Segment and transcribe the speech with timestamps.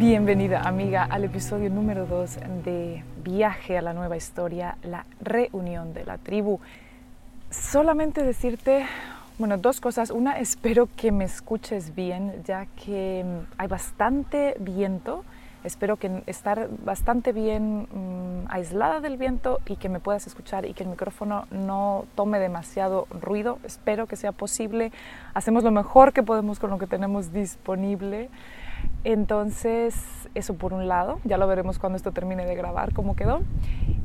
[0.00, 6.06] Bienvenida amiga al episodio número 2 de Viaje a la nueva historia, la reunión de
[6.06, 6.58] la tribu.
[7.50, 8.86] Solamente decirte,
[9.36, 10.10] bueno, dos cosas.
[10.10, 13.26] Una, espero que me escuches bien, ya que
[13.58, 15.22] hay bastante viento.
[15.64, 20.72] Espero que estar bastante bien mm, aislada del viento y que me puedas escuchar y
[20.72, 23.58] que el micrófono no tome demasiado ruido.
[23.64, 24.92] Espero que sea posible.
[25.34, 28.30] Hacemos lo mejor que podemos con lo que tenemos disponible.
[29.04, 29.94] Entonces,
[30.34, 33.42] eso por un lado, ya lo veremos cuando esto termine de grabar cómo quedó.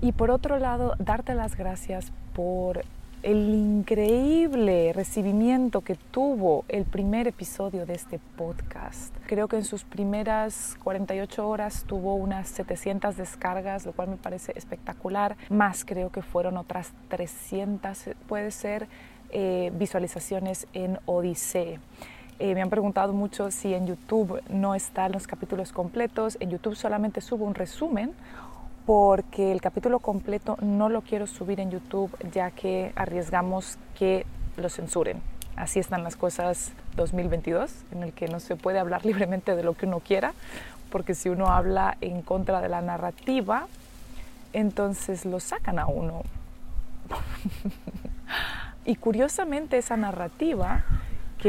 [0.02, 2.84] Y por otro lado, darte las gracias por
[3.26, 9.16] el increíble recibimiento que tuvo el primer episodio de este podcast.
[9.26, 14.54] Creo que en sus primeras 48 horas tuvo unas 700 descargas, lo cual me parece
[14.56, 15.38] espectacular.
[15.50, 18.88] Más creo que fueron otras 300, puede ser,
[19.32, 21.80] eh, visualizaciones en Odisea.
[22.38, 26.38] Eh, me han preguntado mucho si en YouTube no están los capítulos completos.
[26.42, 28.12] En YouTube solamente subo un resumen
[28.86, 34.26] porque el capítulo completo no lo quiero subir en YouTube ya que arriesgamos que
[34.58, 35.22] lo censuren.
[35.56, 39.74] Así están las cosas 2022, en el que no se puede hablar libremente de lo
[39.74, 40.34] que uno quiera,
[40.92, 43.68] porque si uno habla en contra de la narrativa,
[44.52, 46.24] entonces lo sacan a uno.
[48.86, 50.84] y curiosamente esa narrativa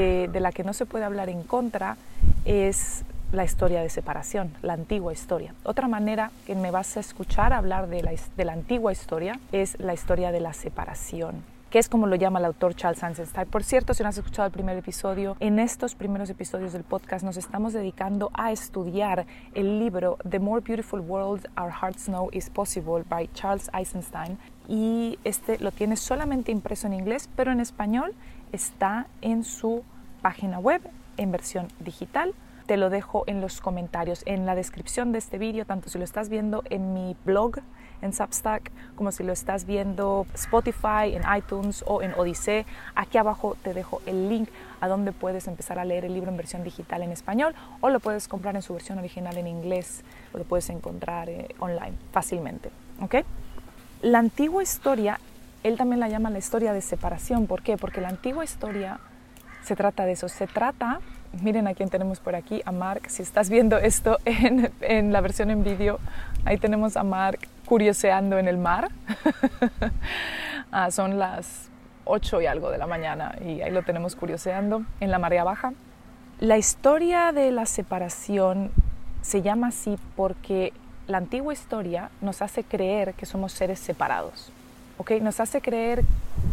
[0.00, 1.96] de la que no se puede hablar en contra
[2.44, 5.54] es la historia de separación, la antigua historia.
[5.64, 9.78] Otra manera que me vas a escuchar hablar de la, de la antigua historia es
[9.80, 13.48] la historia de la separación que es como lo llama el autor Charles Eisenstein.
[13.48, 17.24] Por cierto, si no has escuchado el primer episodio, en estos primeros episodios del podcast
[17.24, 22.50] nos estamos dedicando a estudiar el libro The More Beautiful World Our Hearts Know Is
[22.50, 24.38] Possible by Charles Eisenstein.
[24.68, 28.14] Y este lo tienes solamente impreso en inglés, pero en español
[28.52, 29.82] está en su
[30.22, 30.82] página web
[31.16, 32.34] en versión digital.
[32.66, 36.04] Te lo dejo en los comentarios, en la descripción de este vídeo, tanto si lo
[36.04, 37.60] estás viendo en mi blog
[38.02, 42.66] en Substack, como si lo estás viendo Spotify, en iTunes o en Odyssey.
[42.94, 44.48] Aquí abajo te dejo el link
[44.80, 48.00] a donde puedes empezar a leer el libro en versión digital en español o lo
[48.00, 50.02] puedes comprar en su versión original en inglés
[50.32, 52.70] o lo puedes encontrar eh, online fácilmente.
[53.00, 53.16] ¿ok?
[54.02, 55.18] La antigua historia
[55.66, 57.46] él también la llama la historia de separación.
[57.46, 57.76] ¿Por qué?
[57.76, 59.00] Porque la antigua historia
[59.62, 60.28] se trata de eso.
[60.28, 61.00] Se trata,
[61.42, 63.02] miren a quién tenemos por aquí, a Mark.
[63.08, 65.98] Si estás viendo esto en, la versión en vídeo,
[66.44, 68.88] ahí tenemos a Mark curioseando en el mar.
[70.72, 71.70] Ah, son las
[72.04, 75.72] 8 y algo de la mañana y ahí lo tenemos curioseando en la marea baja.
[76.40, 78.72] La historia de la separación
[79.22, 80.72] se llama así porque
[81.06, 84.52] la antigua historia nos hace creer que somos seres separados.
[85.20, 86.02] Nos hace creer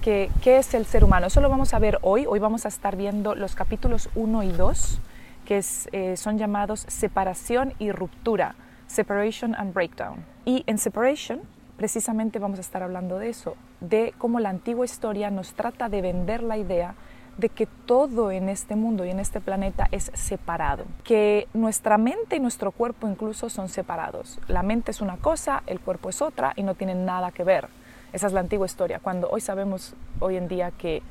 [0.03, 1.27] que qué es el ser humano.
[1.27, 2.25] Eso lo vamos a ver hoy.
[2.27, 4.99] Hoy vamos a estar viendo los capítulos 1 y 2,
[5.45, 8.55] que eh, son llamados separación y ruptura,
[8.85, 10.23] separation and breakdown.
[10.45, 11.41] Y en separation,
[11.77, 16.01] precisamente vamos a estar hablando de eso, de cómo la antigua historia nos trata de
[16.01, 16.93] vender la idea
[17.37, 22.35] de que todo en este mundo y en este planeta es separado, que nuestra mente
[22.35, 24.39] y nuestro cuerpo incluso son separados.
[24.47, 27.69] La mente es una cosa, el cuerpo es otra y no tienen nada que ver.
[28.13, 31.01] Esa es la antigua historia, cuando hoy sabemos hoy en día que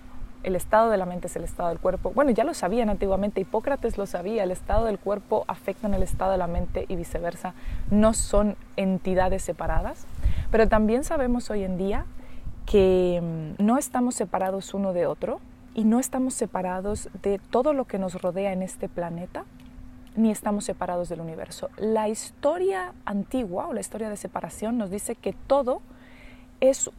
[0.44, 2.12] el estado de la mente es el estado del cuerpo.
[2.14, 6.04] Bueno, ya lo sabían antiguamente, Hipócrates lo sabía, el estado del cuerpo afecta en el
[6.04, 7.54] estado de la mente y viceversa,
[7.90, 10.06] no son entidades separadas,
[10.52, 12.06] pero también sabemos hoy en día
[12.66, 15.40] que mm, no estamos separados uno de otro
[15.74, 19.44] y no estamos separados de todo lo que nos rodea en este planeta,
[20.14, 21.68] ni estamos separados del universo.
[21.78, 25.82] La historia antigua o la historia de separación nos dice que todo
[26.62, 26.90] es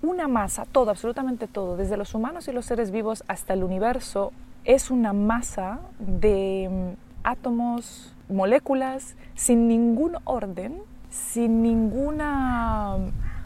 [0.00, 4.32] una masa, todo, absolutamente todo, desde los humanos y los seres vivos hasta el universo,
[4.64, 10.78] es una masa de mm, átomos, moléculas sin ningún orden,
[11.10, 12.96] sin ninguna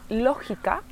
[0.09, 0.83] lógica.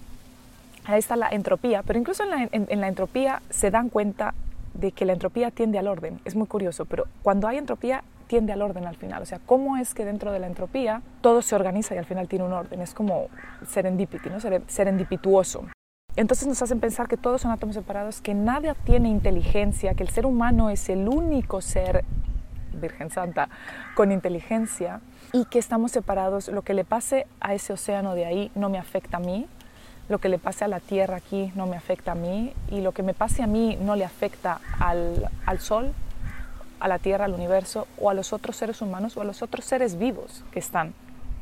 [0.84, 4.34] Ahí está la entropía, pero incluso en la, en la entropía se dan cuenta
[4.74, 6.20] de que la entropía tiende al orden.
[6.26, 9.24] Es muy curioso, pero cuando hay entropía tiende al orden al final.
[9.24, 12.28] O sea, cómo es que dentro de la entropía todo se organiza y al final
[12.28, 12.80] tiene un orden.
[12.80, 13.28] Es como
[13.68, 14.38] serendipity, ¿no?
[14.68, 15.66] serendipituoso.
[16.16, 20.10] Entonces nos hacen pensar que todos son átomos separados, que nada tiene inteligencia, que el
[20.10, 22.06] ser humano es el único ser,
[22.74, 23.50] Virgen Santa,
[23.96, 25.02] con inteligencia
[25.34, 26.50] y que estamos separados.
[26.50, 29.48] Lo que le pase a ese océano de ahí no me afecta a mí,
[30.08, 32.92] lo que le pase a la Tierra aquí no me afecta a mí y lo
[32.92, 35.94] que me pase a mí no le afecta al, al Sol,
[36.80, 39.66] a la Tierra, al universo o a los otros seres humanos o a los otros
[39.66, 40.94] seres vivos que están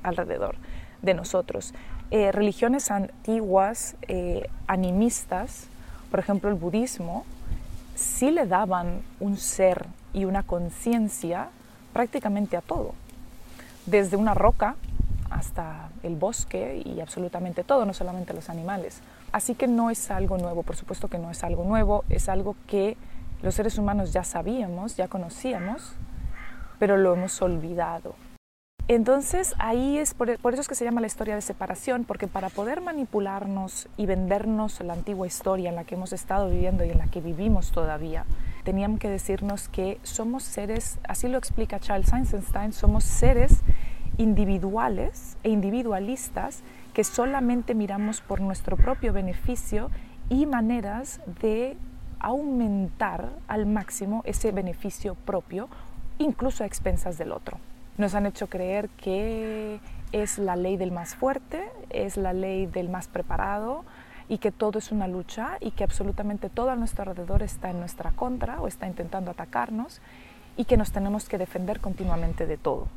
[0.03, 0.55] alrededor
[1.01, 1.73] de nosotros.
[2.09, 5.67] Eh, religiones antiguas, eh, animistas,
[6.09, 7.25] por ejemplo el budismo,
[7.95, 11.49] sí le daban un ser y una conciencia
[11.93, 12.93] prácticamente a todo,
[13.85, 14.75] desde una roca
[15.29, 19.01] hasta el bosque y absolutamente todo, no solamente los animales.
[19.31, 22.55] Así que no es algo nuevo, por supuesto que no es algo nuevo, es algo
[22.65, 22.95] que
[23.41, 25.93] los seres humanos ya sabíamos, ya conocíamos,
[26.79, 28.15] pero lo hemos olvidado.
[28.89, 32.49] Entonces ahí es por, eso es que se llama la historia de separación, porque para
[32.49, 36.97] poder manipularnos y vendernos la antigua historia en la que hemos estado viviendo y en
[36.97, 38.25] la que vivimos todavía,
[38.63, 43.59] tenían que decirnos que somos seres, así lo explica Charles Einstein, somos seres
[44.17, 46.61] individuales e individualistas
[46.93, 49.91] que solamente miramos por nuestro propio beneficio
[50.29, 51.75] y maneras de
[52.19, 55.69] aumentar al máximo ese beneficio propio,
[56.17, 57.57] incluso a expensas del otro.
[57.97, 59.79] Nos han hecho creer que
[60.11, 63.83] es la ley del más fuerte, es la ley del más preparado
[64.29, 67.79] y que todo es una lucha y que absolutamente todo a nuestro alrededor está en
[67.79, 70.01] nuestra contra o está intentando atacarnos
[70.57, 72.87] y que nos tenemos que defender continuamente de todo.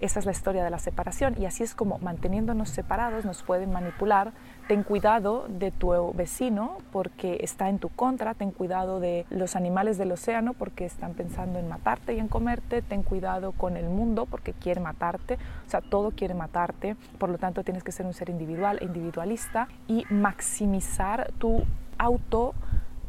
[0.00, 3.72] Esa es la historia de la separación y así es como manteniéndonos separados nos pueden
[3.72, 4.32] manipular.
[4.68, 9.98] Ten cuidado de tu vecino porque está en tu contra, ten cuidado de los animales
[9.98, 14.24] del océano porque están pensando en matarte y en comerte, ten cuidado con el mundo
[14.24, 15.34] porque quiere matarte,
[15.66, 18.86] o sea, todo quiere matarte, por lo tanto tienes que ser un ser individual e
[18.86, 21.64] individualista y maximizar tu
[21.98, 22.54] auto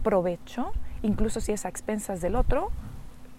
[0.03, 0.73] provecho,
[1.03, 2.69] incluso si es a expensas del otro,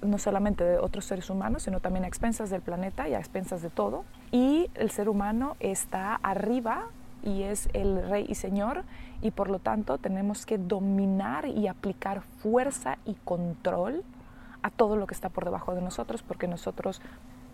[0.00, 3.60] no solamente de otros seres humanos, sino también a expensas del planeta y a expensas
[3.60, 4.04] de todo.
[4.32, 6.86] Y el ser humano está arriba
[7.26, 8.84] y es el rey y señor
[9.20, 14.04] y por lo tanto tenemos que dominar y aplicar fuerza y control
[14.62, 17.02] a todo lo que está por debajo de nosotros porque nosotros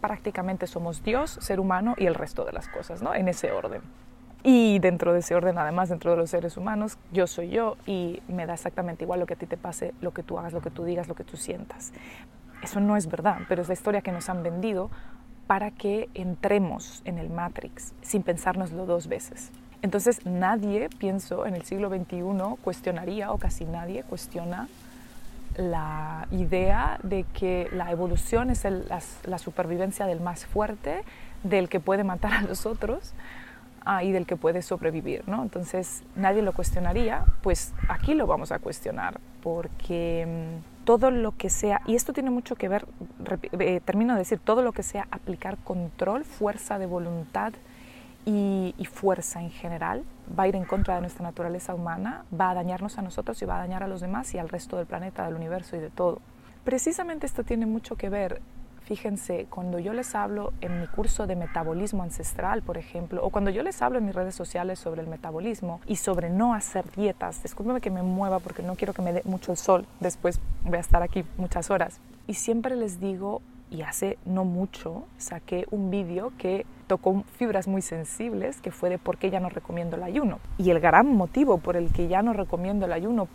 [0.01, 3.15] prácticamente somos Dios, ser humano y el resto de las cosas, ¿no?
[3.15, 3.81] En ese orden.
[4.45, 8.21] Y dentro de ese orden, además, dentro de los seres humanos, yo soy yo y
[8.27, 10.61] me da exactamente igual lo que a ti te pase, lo que tú hagas, lo
[10.61, 11.93] que tú digas, lo que tú sientas.
[12.61, 14.91] Eso no es verdad, pero es la historia que nos han vendido
[15.47, 19.53] para que entremos en el Matrix sin pensárnoslo dos veces.
[19.83, 22.23] Entonces nadie, pienso, en el siglo XXI
[22.63, 24.69] cuestionaría, o casi nadie cuestiona,
[25.57, 31.03] la idea de que la evolución es la supervivencia del más fuerte,
[31.43, 33.13] del que puede matar a los otros,
[33.85, 35.43] Ah, y del que puede sobrevivir, ¿no?
[35.43, 40.25] Entonces nadie lo cuestionaría, pues aquí lo vamos a cuestionar, porque
[40.61, 42.87] mm, todo lo que sea, y esto tiene mucho que ver,
[43.59, 47.55] eh, termino de decir, todo lo que sea aplicar control, fuerza de voluntad
[48.25, 50.05] y, fuerza en general,
[50.39, 53.47] va a ir en contra de nuestra naturaleza humana, va a dañarnos a nosotros y
[53.47, 55.91] va a dañar a los demás y al resto del planeta, del universo y de
[55.91, 56.21] todo.
[56.65, 58.41] Precisamente esto tiene mucho que ver
[58.85, 63.51] Fíjense, cuando yo les hablo en mi curso de metabolismo ancestral, por ejemplo, o cuando
[63.51, 67.43] yo les hablo en mis redes sociales sobre el metabolismo y sobre no hacer dietas,
[67.43, 70.79] discúlpeme que me mueva porque no quiero que me dé mucho el sol, después voy
[70.79, 72.01] a estar aquí muchas horas.
[72.27, 73.41] Y siempre les digo,
[73.73, 78.99] y hace no mucho saqué un vídeo que tocó fibras muy sensibles, que fue de
[78.99, 80.41] por qué ya no recomiendo el ayuno.
[80.59, 83.29] Y el gran motivo por el que ya no recomiendo el ayuno,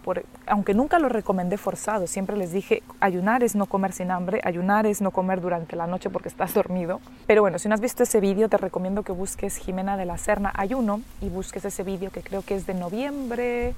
[0.46, 4.86] aunque nunca lo recomendé forzado, siempre les dije, ayunar es no comer sin hambre, ayunar
[4.86, 7.02] es no comer durante la noche porque estás dormido.
[7.26, 10.20] Pero bueno, si no has visto ese vídeo, te recomiendo que busques Jimena de la
[10.20, 13.74] Serna Ayuno y busques ese vídeo que creo que es de noviembre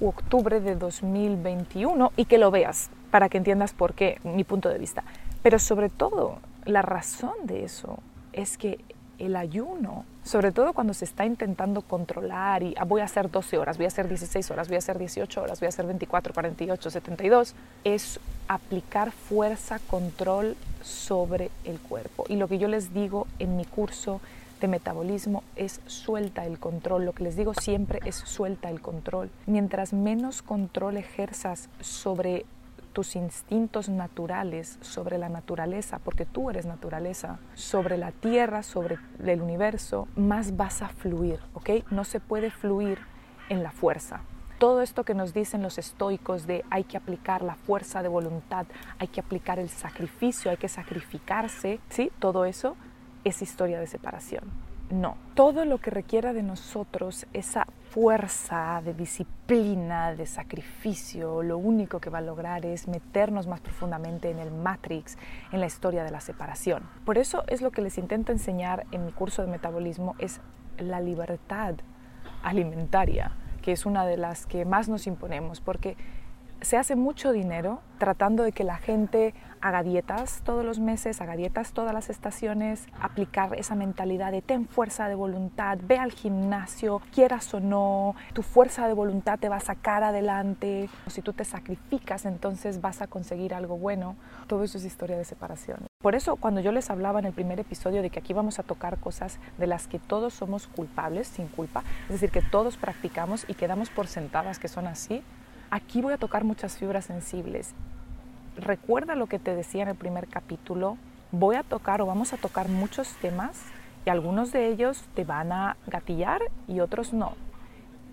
[0.00, 4.68] u octubre de 2021 y que lo veas para que entiendas por qué, mi punto
[4.68, 5.04] de vista.
[5.42, 7.98] Pero sobre todo, la razón de eso
[8.32, 8.78] es que
[9.18, 13.58] el ayuno, sobre todo cuando se está intentando controlar y ah, voy a hacer 12
[13.58, 16.32] horas, voy a hacer 16 horas, voy a hacer 18 horas, voy a hacer 24,
[16.32, 17.54] 48, 72,
[17.84, 18.18] es
[18.48, 22.24] aplicar fuerza, control sobre el cuerpo.
[22.28, 24.20] Y lo que yo les digo en mi curso
[24.60, 27.04] de metabolismo es suelta el control.
[27.04, 29.30] Lo que les digo siempre es suelta el control.
[29.46, 32.44] Mientras menos control ejerzas sobre
[32.92, 39.42] tus instintos naturales sobre la naturaleza, porque tú eres naturaleza, sobre la tierra, sobre el
[39.42, 41.70] universo, más vas a fluir, ¿ok?
[41.90, 42.98] No se puede fluir
[43.48, 44.20] en la fuerza.
[44.58, 48.66] Todo esto que nos dicen los estoicos de hay que aplicar la fuerza de voluntad,
[48.98, 52.12] hay que aplicar el sacrificio, hay que sacrificarse, ¿sí?
[52.18, 52.76] Todo eso
[53.24, 54.69] es historia de separación.
[54.90, 62.00] No, todo lo que requiera de nosotros esa fuerza, de disciplina, de sacrificio, lo único
[62.00, 65.16] que va a lograr es meternos más profundamente en el matrix,
[65.52, 66.82] en la historia de la separación.
[67.04, 70.40] Por eso es lo que les intento enseñar en mi curso de metabolismo, es
[70.76, 71.76] la libertad
[72.42, 73.30] alimentaria,
[73.62, 75.96] que es una de las que más nos imponemos, porque
[76.62, 81.36] se hace mucho dinero tratando de que la gente haga dietas todos los meses, haga
[81.36, 87.02] dietas todas las estaciones, aplicar esa mentalidad de ten fuerza de voluntad, ve al gimnasio,
[87.12, 91.44] quieras o no, tu fuerza de voluntad te va a sacar adelante, si tú te
[91.44, 94.16] sacrificas entonces vas a conseguir algo bueno.
[94.46, 95.86] Todo eso es historia de separación.
[96.00, 98.62] Por eso cuando yo les hablaba en el primer episodio de que aquí vamos a
[98.62, 103.44] tocar cosas de las que todos somos culpables, sin culpa, es decir, que todos practicamos
[103.48, 105.22] y quedamos por sentadas que son así,
[105.70, 107.74] aquí voy a tocar muchas fibras sensibles
[108.60, 110.96] recuerda lo que te decía en el primer capítulo,
[111.32, 113.62] voy a tocar o vamos a tocar muchos temas
[114.06, 117.34] y algunos de ellos te van a gatillar y otros no.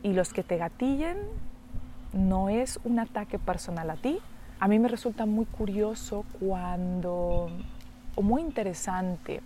[0.04, 1.18] Y los que te gatillen
[2.14, 4.20] no es un ataque personal a ti.
[4.60, 7.50] A mí me resulta muy curioso cuando,
[8.16, 9.42] o muy interesante,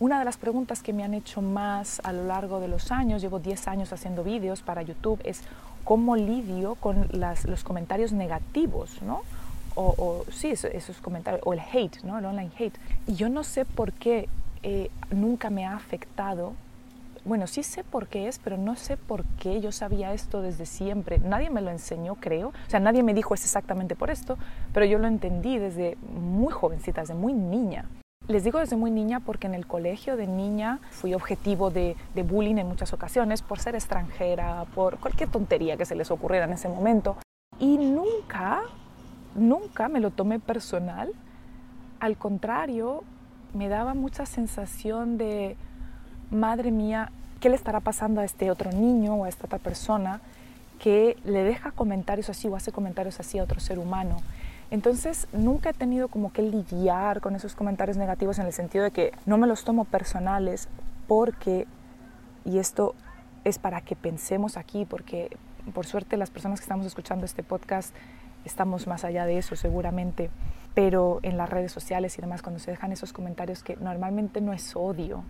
[0.00, 3.20] una de las preguntas que me han hecho más a lo largo de los años,
[3.20, 5.42] llevo 10 años haciendo vídeos para YouTube, es
[5.88, 9.22] cómo lidio con los comentarios negativos, ¿no?
[9.74, 12.18] o, sí, esos, comentarios, o el hate, ¿no?
[12.18, 12.78] el online hate.
[13.06, 14.28] Y yo no sé por qué
[14.62, 16.52] eh, nunca me ha afectado.
[17.24, 20.66] Bueno, sí sé por qué es, pero no sé por qué yo sabía esto desde
[20.66, 21.20] siempre.
[21.20, 22.48] Nadie me lo enseñó, creo.
[22.48, 24.36] O sea, nadie me dijo es exactamente por esto,
[24.74, 27.86] pero yo lo entendí desde muy jovencita, desde muy niña.
[28.28, 32.58] Les digo desde muy niña porque en el colegio de niña fui objetivo de, bullying
[32.58, 36.68] en muchas ocasiones por ser extranjera, por cualquier tontería que se les ocurriera en ese
[36.68, 37.16] momento.
[37.58, 38.62] Y nunca
[39.34, 41.12] nunca me lo tomé personal,
[42.00, 43.02] al contrario,
[43.54, 45.56] me daba mucha sensación de,
[46.30, 50.20] madre mía, ¿qué le estará pasando a este otro niño o a esta otra persona
[50.78, 54.18] que le deja comentarios así o hace comentarios así a otro ser humano?
[54.70, 58.90] Entonces nunca he tenido como que lidiar con esos comentarios negativos en el sentido de
[58.90, 60.68] que no me los tomo personales
[61.06, 61.66] porque,
[62.44, 62.94] y esto
[63.44, 65.36] es para que pensemos aquí, porque
[65.72, 67.94] por suerte las personas que estamos escuchando este podcast
[68.44, 70.30] estamos más allá de eso seguramente,
[70.74, 74.52] pero en las redes sociales y demás, cuando se dejan esos comentarios que normalmente no
[74.52, 75.24] es odio,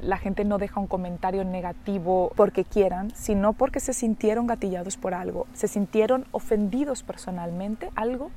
[0.00, 5.14] la gente no deja un comentario negativo porque quieran, sino porque se sintieron gatillados por
[5.14, 8.30] algo, se sintieron ofendidos personalmente, algo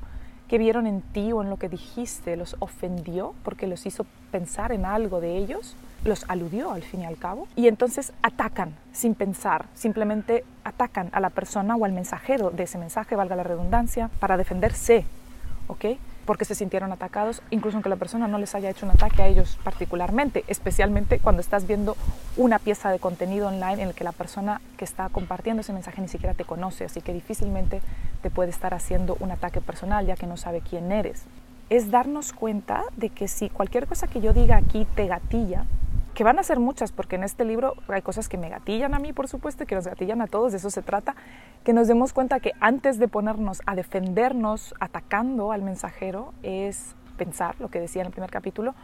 [0.48, 4.72] que vieron en ti o en lo que dijiste los ofendió porque los hizo pensar
[4.72, 9.14] en algo de ellos, los aludió al fin y al cabo, y entonces atacan sin
[9.14, 14.10] pensar, simplemente atacan a la persona o al mensajero de ese mensaje, valga la redundancia,
[14.20, 15.04] para defenderse,
[15.68, 15.84] ¿ok?
[16.26, 19.28] Porque se sintieron atacados, incluso aunque la persona no les haya hecho un ataque a
[19.28, 21.96] ellos particularmente, especialmente cuando estás viendo
[22.36, 26.02] una pieza de contenido online en el que la persona que está compartiendo ese mensaje
[26.02, 27.80] ni siquiera te conoce, así que difícilmente
[28.22, 31.22] te puede estar haciendo un ataque personal ya que no sabe quién eres.
[31.70, 35.64] Es darnos cuenta de que si cualquier cosa que yo diga aquí te gatilla,
[36.16, 38.98] que van a ser muchas, porque en este libro hay cosas que me gatillan a
[38.98, 41.14] mí, por supuesto, y que nos gatillan a todos, de eso se trata,
[41.62, 47.54] que nos demos cuenta que antes de ponernos a defendernos atacando al mensajero, es pensar,
[47.60, 48.74] lo que decía en el primer capítulo,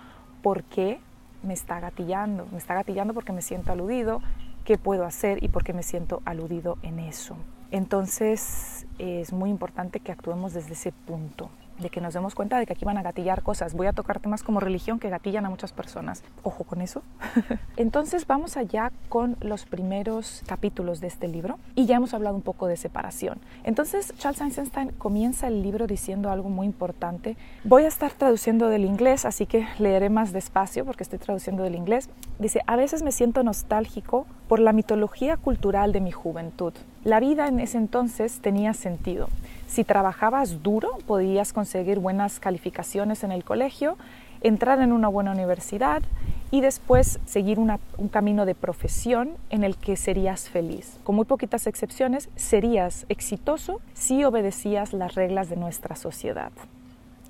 [0.43, 1.01] ¿por qué
[1.43, 2.47] me está gatillando?
[2.53, 4.21] Me está gatillando porque me siento aludido,
[4.67, 7.35] ¿qué puedo hacer y por qué me siento aludido en eso?
[7.71, 11.49] Entonces es muy importante que actuemos desde ese punto
[11.83, 13.75] de que nos demos cuenta de que aquí van a gatillar cosas.
[13.75, 16.23] Voy a tocar temas como religión que gatillan a muchas personas.
[16.43, 17.03] Ojo con eso.
[17.77, 22.43] Entonces vamos allá con los primeros capítulos de este libro y ya hemos hablado un
[22.43, 23.41] poco de separación.
[23.65, 27.37] Entonces Charles Einstein comienza el libro diciendo algo muy importante.
[27.65, 31.75] Voy a estar traduciendo del inglés, así que leeré más despacio porque estoy traduciendo del
[31.75, 32.09] inglés.
[32.39, 36.73] Dice, a veces me siento nostálgico por la mitología cultural de mi juventud.
[37.05, 39.29] La vida en ese entonces tenía sentido.
[39.73, 43.97] Si trabajabas duro, podías conseguir buenas calificaciones en el colegio,
[44.43, 46.03] entrar en una buena universidad
[46.51, 50.99] y después seguir un camino de profesión en el que serías feliz.
[51.05, 56.53] Con muy poquitas excepciones, serías exitoso si obedecías las reglas de nuestra sociedad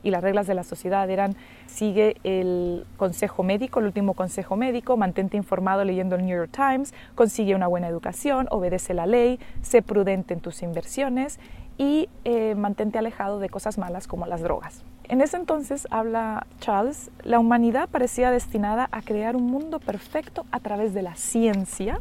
[0.03, 4.97] y las reglas de la sociedad eran sigue el consejo médico, el último consejo médico,
[4.97, 9.81] mantente informado leyendo el New York Times, consigue una buena educación, obedece la ley, sé
[9.81, 11.39] prudente en tus inversiones
[11.79, 14.83] y eh, mantente alejado de cosas malas como las drogas.
[15.05, 20.61] En ese entonces, habla Charles, la humanidad parecía destinada a crear un mundo perfecto a
[20.61, 22.01] través de la ciencia,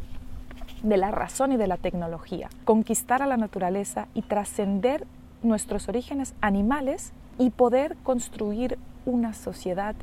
[0.83, 5.05] de la razón y de la tecnología, conquistar a la naturaleza y trascender
[5.43, 9.95] nuestros orígenes animales y poder construir una sociedad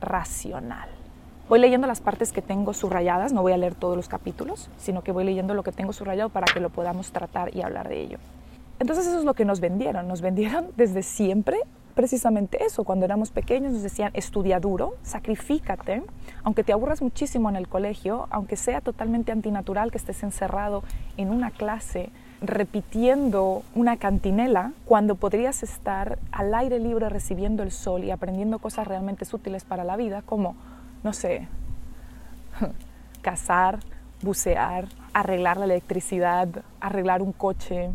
[0.00, 0.88] racional.
[1.48, 5.02] Voy leyendo las partes que tengo subrayadas, no voy a leer todos los capítulos, sino
[5.02, 8.00] que voy leyendo lo que tengo subrayado para que lo podamos tratar y hablar de
[8.00, 8.18] ello.
[8.78, 11.58] Entonces eso es lo que nos vendieron, nos vendieron desde siempre
[11.94, 12.84] precisamente eso.
[12.84, 16.02] Cuando éramos pequeños nos decían, estudia duro, sacrifícate,
[16.44, 20.84] aunque te aburras muchísimo en el colegio, aunque sea totalmente antinatural que estés encerrado
[21.16, 22.10] en una clase
[22.42, 28.86] repitiendo una cantinela cuando podrías estar al aire libre recibiendo el sol y aprendiendo cosas
[28.86, 30.54] realmente útiles para la vida, como,
[31.02, 31.48] no sé,
[33.22, 33.78] cazar,
[34.22, 36.48] bucear, arreglar la electricidad,
[36.80, 37.90] arreglar un coche,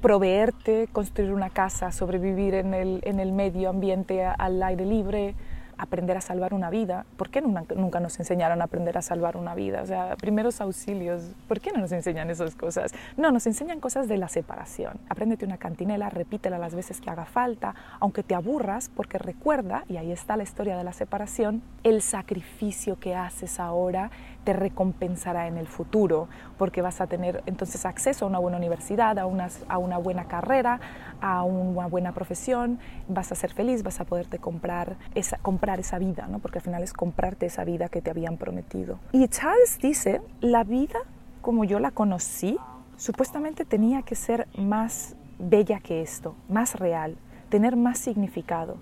[0.00, 5.34] proveerte, construir una casa, sobrevivir en el, en el medio ambiente al aire libre,
[5.80, 7.06] aprender a salvar una vida.
[7.16, 9.82] ¿Por qué nunca, nunca, nos enseñaron a aprender a salvar una vida?
[9.82, 12.92] O sea, primeros auxilios, ¿por qué no nos enseñan esas cosas?
[13.16, 14.98] No, nos enseñan cosas de la separación.
[15.08, 19.96] Apréndete una cantinela, repítela las veces que haga falta, aunque te aburras, porque recuerda, y
[19.96, 24.10] ahí está la historia de la separación, el sacrificio que haces ahora
[24.44, 26.28] te recompensará en el futuro,
[26.58, 30.24] porque vas a tener entonces acceso a una buena universidad, a una, a una buena
[30.24, 30.80] carrera,
[31.20, 32.78] a una buena profesión,
[33.08, 36.38] vas a ser feliz, vas a poderte comprar esa, comprar esa vida, ¿no?
[36.38, 38.98] porque al final es comprarte esa vida que te habían prometido.
[39.12, 41.00] Y Charles dice, la vida
[41.40, 42.58] como yo la conocí,
[42.96, 47.16] supuestamente tenía que ser más bella que esto, más real,
[47.48, 48.76] tener más significado,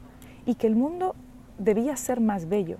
[0.44, 1.14] y que el mundo
[1.58, 2.78] debía ser más bello.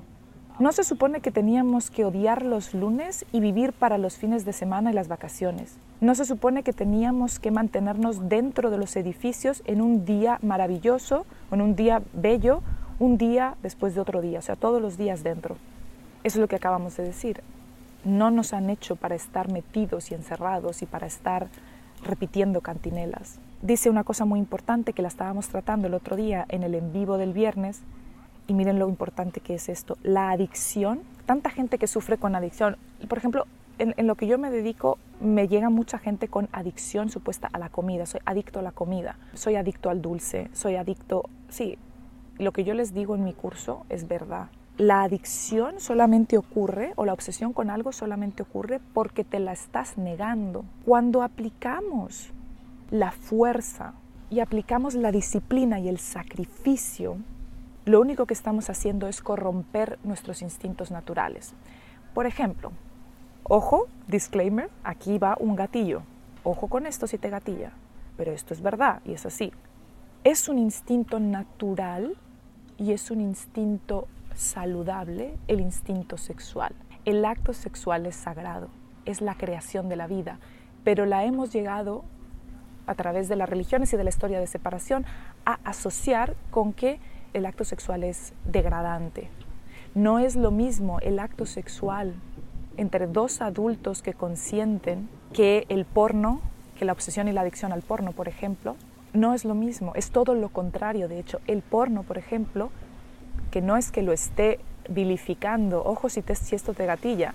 [0.59, 4.53] No se supone que teníamos que odiar los lunes y vivir para los fines de
[4.53, 5.77] semana y las vacaciones.
[6.00, 11.27] No se supone que teníamos que mantenernos dentro de los edificios en un día maravilloso,
[11.53, 12.61] en un día bello,
[12.99, 15.57] un día después de otro día, o sea, todos los días dentro.
[16.25, 17.41] Eso es lo que acabamos de decir.
[18.05, 21.47] No nos han hecho para estar metidos y encerrados y para estar
[22.05, 23.38] repitiendo cantinelas.
[23.62, 26.92] Dice una cosa muy importante que la estábamos tratando el otro día en el en
[26.92, 27.81] vivo del viernes,
[28.48, 32.76] y miren lo importante que es esto, la adicción, tanta gente que sufre con adicción.
[33.06, 33.46] Por ejemplo,
[33.78, 37.68] en, lo que yo me dedico, me llega mucha gente con adicción supuesta a la
[37.68, 38.06] comida.
[38.06, 41.28] Soy adicto a la comida, soy adicto al dulce, soy adicto...
[41.50, 41.78] Sí,
[42.38, 44.48] lo que yo les digo en mi curso es verdad.
[44.78, 49.98] La adicción solamente ocurre, o la obsesión con algo solamente ocurre porque te la estás
[49.98, 50.64] negando.
[50.84, 52.30] Cuando aplicamos
[52.90, 53.92] la fuerza
[54.30, 57.18] y aplicamos la disciplina y el sacrificio,
[57.88, 61.55] lo único que estamos haciendo es corromper nuestros instintos naturales.
[62.14, 62.72] Por ejemplo,
[63.44, 66.03] ojo, disclaimer, aquí va un gatillo.
[66.44, 67.72] Ojo con esto si te gatilla,
[68.16, 69.53] pero esto es verdad y es así.
[70.24, 72.16] Es un instinto natural
[72.77, 76.74] y es un instinto saludable el instinto sexual.
[77.05, 78.68] El acto sexual es sagrado,
[79.05, 80.38] es la creación de la vida,
[80.85, 82.05] pero la hemos llegado
[82.87, 85.05] a través de las religiones y de la historia de separación
[85.44, 87.01] a asociar con que
[87.35, 89.29] el acto sexual es degradante.
[89.95, 92.14] No es lo mismo el acto sexual
[92.77, 96.41] entre dos adultos que consienten que el porno,
[96.79, 98.77] que la obsesión y la adicción al porno, por ejemplo,
[99.12, 101.09] no es lo mismo, es todo lo contrario.
[101.09, 102.71] De hecho, el porno, por ejemplo,
[103.51, 107.35] que no es que lo esté vilificando, ojo si, si esto te gatilla,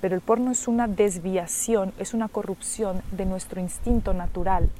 [0.00, 4.70] pero el porno es una desviación, es una corrupción de nuestro instinto natural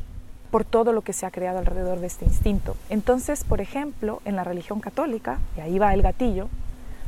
[0.52, 2.76] por todo lo que se ha creado alrededor de este instinto.
[2.90, 6.48] Entonces, por ejemplo, en la religión católica, y ahí va el gatillo,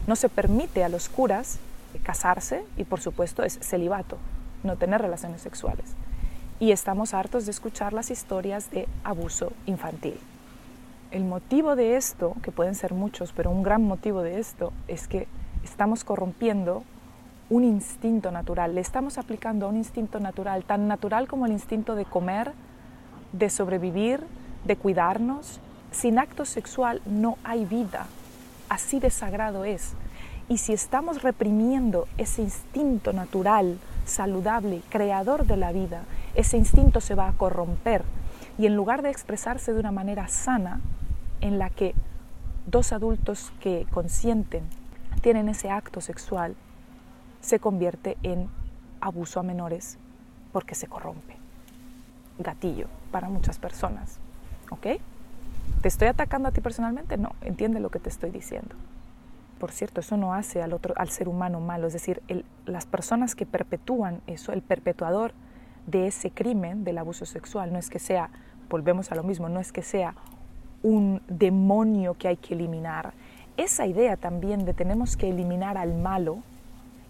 [0.07, 1.59] no se permite a los curas
[2.03, 4.17] casarse y por supuesto es celibato,
[4.63, 5.85] no tener relaciones sexuales.
[6.59, 10.19] Y estamos hartos de escuchar las historias de abuso infantil.
[11.11, 15.07] El motivo de esto, que pueden ser muchos, pero un gran motivo de esto es
[15.07, 15.29] que
[15.63, 16.83] estamos corrompiendo
[17.51, 21.95] un instinto natural, le estamos aplicando a un instinto natural, tan natural como el instinto
[21.95, 22.53] de comer,
[23.35, 24.21] de sobrevivir,
[24.65, 25.61] de cuidarnos.
[25.91, 28.07] Sin acto sexual no hay vida.
[28.69, 29.93] Así de sagrado es.
[30.49, 36.03] Y si estamos reprimiendo ese instinto natural, saludable, creador de la vida,
[36.35, 38.03] ese instinto se va a corromper.
[38.59, 40.81] Y en lugar de expresarse de una manera sana,
[41.41, 41.95] en la que
[42.67, 44.63] dos adultos que consienten
[45.23, 46.55] tienen ese acto sexual,
[47.41, 48.49] se convierte en
[49.01, 49.99] abuso a menores
[50.53, 51.44] porque se corrompe
[52.39, 54.19] gatillo para muchas personas.
[54.71, 54.87] ¿Ok?
[55.83, 57.17] ¿Te estoy atacando a ti personalmente?
[57.17, 58.75] No, entiende lo que te estoy diciendo.
[59.59, 62.23] Por cierto, eso no hace al, otro, al ser humano malo, es decir,
[62.67, 65.33] las personas que perpetúan eso, el perpetuador
[65.87, 68.31] de ese crimen del abuso sexual, no es que sea
[68.69, 70.15] volvemos a lo mismo, no es que sea
[70.83, 73.13] un demonio que hay que eliminar.
[73.57, 76.39] Esa idea también de tenemos que eliminar al malo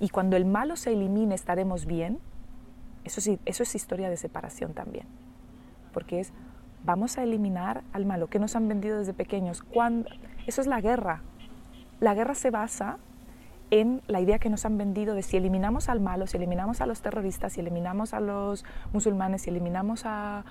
[0.01, 2.19] y cuando el malo se elimine estaremos bien,
[3.05, 5.07] eso, sí, eso es historia de separación también.
[5.93, 6.33] Porque es,
[6.85, 9.63] vamos a eliminar al malo que nos han vendido desde pequeños.
[9.63, 10.09] Cuando,
[10.47, 11.23] eso es la guerra.
[12.01, 12.99] La guerra se basa
[13.71, 16.87] en la idea que nos han vendido de si eliminamos al malo, si eliminamos a
[16.87, 20.45] los terroristas, si eliminamos a los musulmanes, si eliminamos a,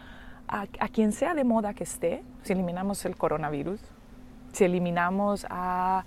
[0.48, 3.82] a, quien sea de moda que esté, si eliminamos el coronavirus,
[4.52, 6.06] si eliminamos a,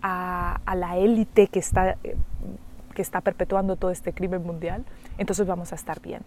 [0.00, 1.96] a la élite que está,
[2.94, 4.84] que está perpetuando todo este crimen mundial,
[5.18, 6.22] entonces vamos a estar bien.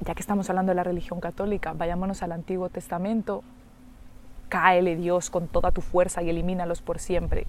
[0.00, 3.44] Ya que estamos hablando de la religión católica, vayámonos al Antiguo Testamento,
[4.48, 7.46] cáele Dios con toda tu fuerza y elimínalos por siempre.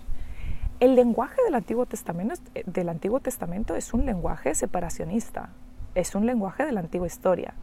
[0.80, 5.50] El lenguaje del Antiguo Testamento, es un lenguaje separacionista,
[5.96, 7.54] es un lenguaje de la antigua historia.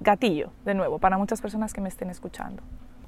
[0.00, 2.62] Gatillo, de nuevo, para muchas personas que me estén escuchando.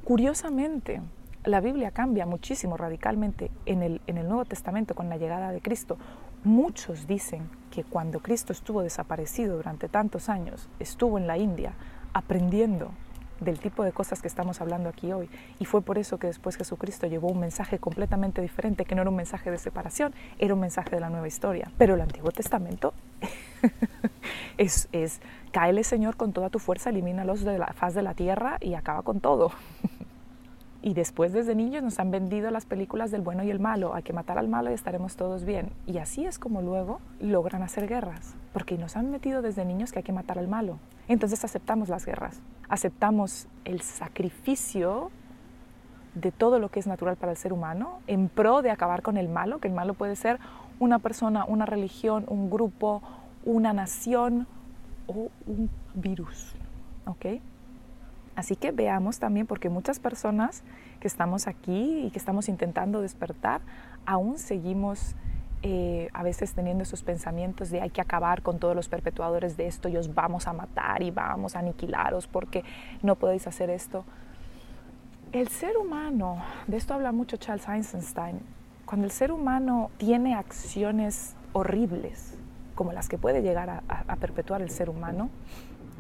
[0.05, 1.01] Curiosamente,
[1.45, 5.97] la Biblia cambia muchísimo radicalmente en el Nuevo Testamento con la llegada de Cristo.
[6.47, 11.73] Muchos dicen que cuando Cristo estuvo desaparecido durante tantos años, estuvo en la India
[12.13, 12.93] aprendiendo
[13.41, 15.29] del tipo de cosas que estamos hablando aquí hoy.
[15.59, 19.11] Y fue por eso que después Jesucristo llevó un mensaje completamente diferente, que no era
[19.11, 21.73] un mensaje de separación, era un mensaje de la nueva historia.
[21.79, 22.95] Pero el Antiguo Testamento
[24.57, 28.59] es, es, cáele Señor con toda tu fuerza, elimínalos de la faz de la tierra
[28.61, 29.51] y acaba con todo.
[30.87, 34.05] Y después desde niños nos han vendido las películas del bueno y el malo, hay
[34.05, 35.73] que matar al malo y estaremos todos bien.
[35.85, 39.99] Y así es como luego logran hacer guerras, porque nos han metido desde niños que
[39.99, 40.79] hay que matar al malo.
[41.09, 45.11] Entonces aceptamos las guerras, aceptamos el sacrificio
[46.15, 49.17] de todo lo que es natural para el ser humano en pro de acabar con
[49.17, 50.39] el malo, que el malo puede ser
[50.79, 53.03] una persona, una religión, un grupo,
[53.45, 54.47] una nación
[55.09, 56.55] o un virus.
[57.07, 57.41] ¿ok?,
[58.37, 60.63] Así que veamos también, porque muchas personas
[61.01, 63.63] que estamos aquí y que estamos intentando despertar,
[64.05, 65.17] aún seguimos
[65.63, 69.67] eh, a veces teniendo esos pensamientos de hay que acabar con todos los perpetuadores de
[69.67, 72.63] esto y os vamos a matar y vamos a aniquilaros porque
[73.03, 74.05] no podéis hacer esto.
[75.33, 78.41] El ser humano, de esto habla mucho Charles Einstein,
[78.85, 82.35] cuando el ser humano tiene acciones horribles,
[82.75, 85.31] como las que puede llegar a perpetuar el ser humano,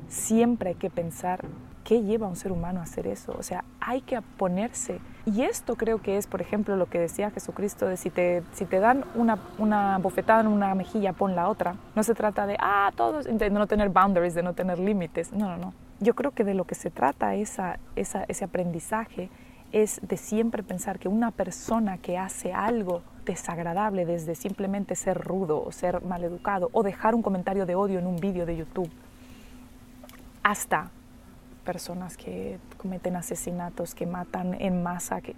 [0.08, 1.44] siempre hay que pensar
[1.86, 3.34] qué lleva a un ser humano a hacer eso.
[3.38, 4.98] O sea, hay que ponerse.
[5.24, 8.80] Y esto creo que es, por ejemplo, lo que decía Jesucristo, si te, si te
[8.80, 11.76] dan una, una bofetada en una mejilla, pon la otra.
[11.94, 15.32] No se trata de, ah, todos, de no tener boundaries, de no tener límites.
[15.32, 15.74] No, no, no.
[16.00, 19.30] Yo creo que de lo que se trata esa, esa, ese aprendizaje
[19.70, 25.62] es de siempre pensar que una persona que hace algo desagradable desde simplemente ser rudo
[25.64, 28.90] o ser maleducado o dejar un comentario de odio en un vídeo de YouTube
[30.46, 30.92] hasta
[31.64, 35.34] personas que cometen asesinatos, que matan en masa, que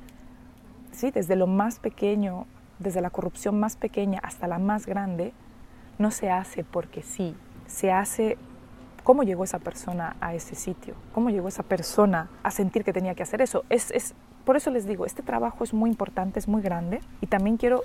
[0.93, 2.47] sí, desde lo más pequeño,
[2.79, 5.33] desde la corrupción más pequeña hasta la más grande,
[5.99, 7.35] no se hace porque sí,
[7.67, 8.37] se hace
[9.03, 13.15] cómo llegó esa persona a ese sitio, cómo llegó esa persona a sentir que tenía
[13.15, 13.65] que hacer eso.
[13.71, 17.29] Es, es, por eso les digo, este trabajo es muy importante, es muy grande y
[17.29, 17.83] también quiero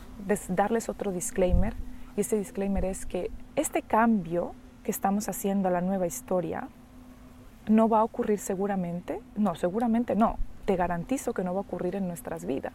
[0.49, 1.73] darles otro disclaimer
[2.17, 6.67] y ese disclaimer es que este cambio que estamos haciendo a la nueva historia
[7.67, 11.95] no va a ocurrir seguramente, no, seguramente no, te garantizo que no va a ocurrir
[11.95, 12.73] en nuestras vidas.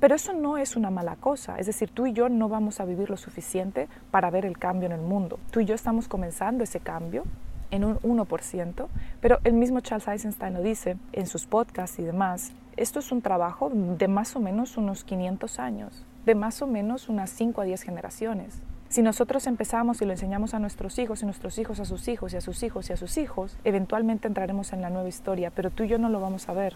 [0.00, 2.84] Pero eso no es una mala cosa, es decir, tú y yo no vamos a
[2.84, 5.38] vivir lo suficiente para ver el cambio en el mundo.
[5.52, 7.22] Tú y yo estamos comenzando ese cambio
[7.70, 8.86] en un 1%,
[9.20, 13.22] pero el mismo Charles Eisenstein lo dice en sus podcasts y demás, esto es un
[13.22, 17.64] trabajo de más o menos unos 500 años, de más o menos unas 5 a
[17.64, 18.60] 10 generaciones.
[18.92, 22.34] Si nosotros empezamos y lo enseñamos a nuestros hijos y nuestros hijos a sus hijos
[22.34, 25.70] y a sus hijos y a sus hijos, eventualmente entraremos en la nueva historia, pero
[25.70, 26.74] tú y yo no lo vamos a ver.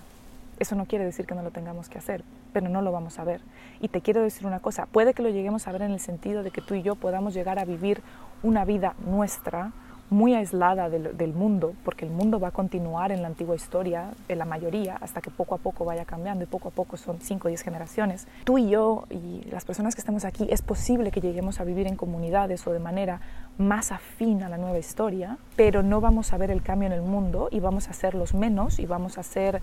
[0.59, 2.25] Eso no quiere decir que no lo tengamos que hacer,
[2.55, 3.43] pero no lo vamos a ver.
[3.83, 6.43] Y te quiero decir una cosa, puede que lo lleguemos a ver en el sentido
[6.43, 8.01] de que tú y yo podamos llegar a vivir
[8.43, 9.73] una vida nuestra,
[10.11, 14.39] muy aislada del, mundo, porque el mundo va a continuar en la antigua historia, en
[14.39, 17.47] la mayoría, hasta que poco a poco vaya cambiando y poco a poco son 5
[17.47, 18.27] o 10 generaciones.
[18.45, 21.87] Tú y yo y las personas que estamos aquí, es posible que lleguemos a vivir
[21.87, 23.21] en comunidades o de manera
[23.59, 27.03] más afín a la nueva historia, pero no vamos a ver el cambio en el
[27.03, 29.61] mundo y vamos a ser los menos y vamos a ser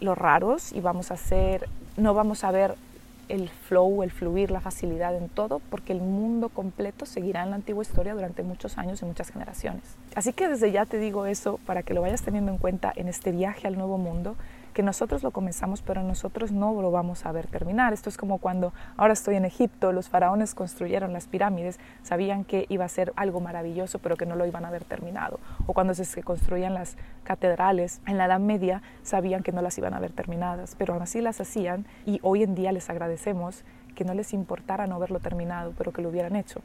[0.00, 2.74] los raros y vamos a ser, no vamos a ver
[3.28, 7.56] el flow, el fluir, la facilidad en todo, porque el mundo completo seguirá en la
[7.56, 9.82] antigua historia durante muchos años y muchas generaciones.
[10.14, 13.08] Así que desde ya te digo eso para que lo vayas teniendo en cuenta en
[13.08, 14.36] este viaje al nuevo mundo,
[14.76, 17.94] que nosotros lo comenzamos, pero nosotros no lo vamos a ver terminar.
[17.94, 22.66] Esto es como cuando ahora estoy en Egipto, los faraones construyeron las pirámides, sabían que
[22.68, 25.40] iba a ser algo maravilloso, pero que no lo iban a ver terminado.
[25.64, 29.94] O cuando se construían las catedrales en la Edad Media, sabían que no las iban
[29.94, 34.04] a ver terminadas, pero aún así las hacían y hoy en día les agradecemos que
[34.04, 36.60] no les importara no verlo terminado, pero que lo hubieran hecho.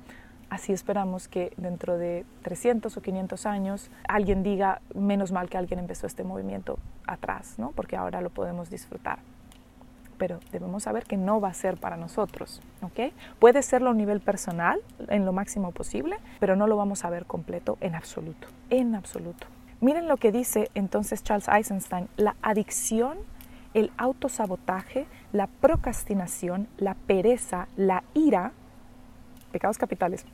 [0.51, 5.79] Así esperamos que dentro de 300 o 500 años alguien diga, menos mal que alguien
[5.79, 7.71] empezó este movimiento atrás, ¿no?
[7.71, 9.19] porque ahora lo podemos disfrutar.
[10.17, 12.61] Pero debemos saber que no va a ser para nosotros.
[12.81, 13.13] ¿ok?
[13.39, 17.09] Puede serlo a un nivel personal, en lo máximo posible, pero no lo vamos a
[17.09, 18.49] ver completo en absoluto.
[18.69, 19.47] En absoluto.
[19.79, 23.19] Miren lo que dice entonces Charles Eisenstein, la adicción,
[23.73, 28.51] el autosabotaje, la procrastinación, la pereza, la ira,
[29.51, 30.25] pecados capitales,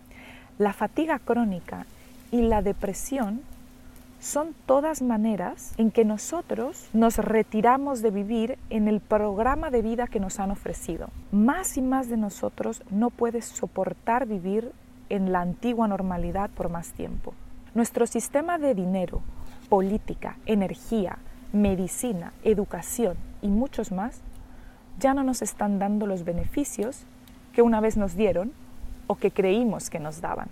[0.57, 1.85] la fatiga crónica
[2.31, 3.41] y la depresión
[4.19, 10.07] son todas maneras en que nosotros nos retiramos de vivir en el programa de vida
[10.07, 11.09] que nos han ofrecido.
[11.31, 14.71] Más y más de nosotros no puede soportar vivir
[15.09, 17.33] en la antigua normalidad por más tiempo.
[17.75, 19.21] Nuestro sistema de dinero,
[19.69, 21.19] política, energía,
[21.53, 24.21] medicina, educación y muchos más
[24.99, 27.03] ya no nos están dando los beneficios
[27.53, 28.51] que una vez nos dieron
[29.07, 30.49] o que creímos que nos daban.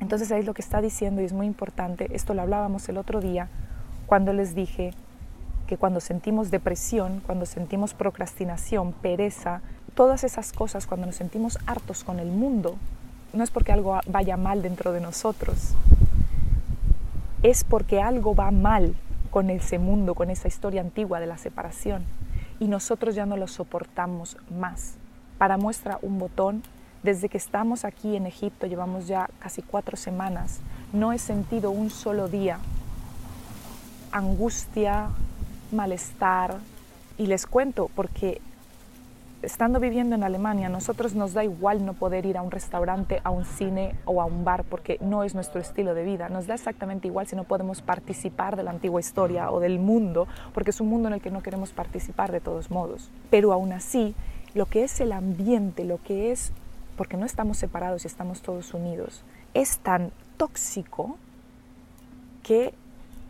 [0.00, 2.96] Entonces ahí es lo que está diciendo y es muy importante, esto lo hablábamos el
[2.96, 3.48] otro día
[4.06, 4.92] cuando les dije
[5.66, 9.60] que cuando sentimos depresión, cuando sentimos procrastinación, pereza,
[9.94, 12.76] todas esas cosas, cuando nos sentimos hartos con el mundo,
[13.32, 15.74] no es porque algo vaya mal dentro de nosotros,
[17.42, 18.96] es porque algo va mal
[19.30, 22.04] con ese mundo, con esa historia antigua de la separación
[22.58, 24.94] y nosotros ya no lo soportamos más.
[25.38, 26.62] Para muestra un botón,
[27.02, 30.60] desde que estamos aquí en Egipto, llevamos ya casi cuatro semanas,
[30.92, 32.58] no he sentido un solo día
[34.12, 35.10] angustia,
[35.72, 36.56] malestar.
[37.18, 38.40] Y les cuento porque
[39.42, 43.30] estando viviendo en Alemania, nosotros nos da igual no poder ir a un restaurante, a
[43.30, 46.28] un cine o a un bar porque no es nuestro estilo de vida.
[46.28, 50.26] Nos da exactamente igual si no podemos participar de la antigua historia o del mundo,
[50.54, 53.10] porque es un mundo en el que no queremos participar de todos modos.
[53.30, 54.14] Pero aún así,
[54.54, 56.52] lo que es el ambiente, lo que es
[57.00, 61.16] porque no estamos separados y estamos todos unidos, es tan tóxico
[62.42, 62.74] que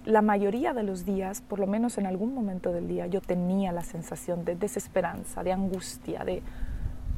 [0.05, 3.71] la mayoría de los días, por lo menos en algún momento del día, yo tenía
[3.71, 6.43] la sensación de desesperanza, de angustia, de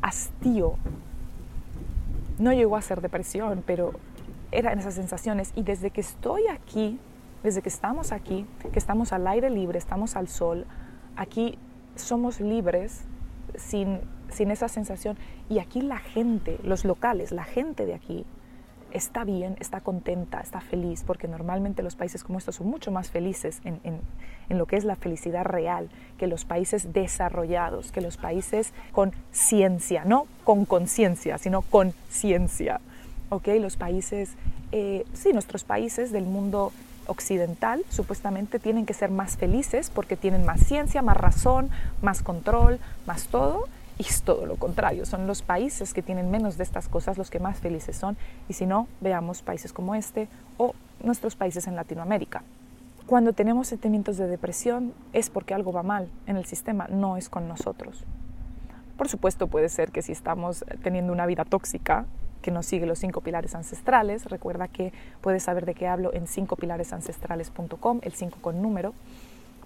[0.02, 0.74] hastío.
[2.38, 3.94] No llegó a ser depresión, pero
[4.50, 5.52] eran esas sensaciones.
[5.56, 6.98] Y desde que estoy aquí,
[7.42, 10.66] desde que estamos aquí, que estamos al aire libre, estamos al sol,
[11.16, 11.58] aquí
[11.96, 13.04] somos libres
[13.56, 14.00] sin
[14.32, 15.16] sin esa sensación.
[15.48, 18.24] Y aquí la gente, los locales, la gente de aquí
[18.92, 23.10] está bien, está contenta, está feliz, porque normalmente los países como estos son mucho más
[23.10, 24.00] felices en, en,
[24.58, 30.04] lo que es la felicidad real que los países desarrollados, que los países con ciencia,
[30.04, 32.80] no con conciencia, sino con ciencia.
[33.30, 33.48] ¿Ok?
[33.60, 34.34] Los países,
[34.72, 36.70] eh, sí, nuestros países del mundo
[37.06, 41.70] occidental supuestamente tienen que ser más felices porque tienen más ciencia, más razón,
[42.02, 43.64] más control, más todo
[43.98, 47.40] es todo lo contrario, son los países que tienen menos de estas cosas los que
[47.40, 48.16] más felices son.
[48.48, 52.42] Y si no, veamos países como este o nuestros países en Latinoamérica.
[53.06, 57.28] Cuando tenemos sentimientos de depresión es porque algo va mal en el sistema, no es
[57.28, 58.04] con nosotros.
[58.96, 62.06] Por supuesto puede ser que si estamos teniendo una vida tóxica,
[62.42, 66.26] que nos sigue los cinco pilares ancestrales, recuerda que puedes saber de qué hablo en
[66.26, 68.94] cincopilaresancestrales.com, el 5 con número,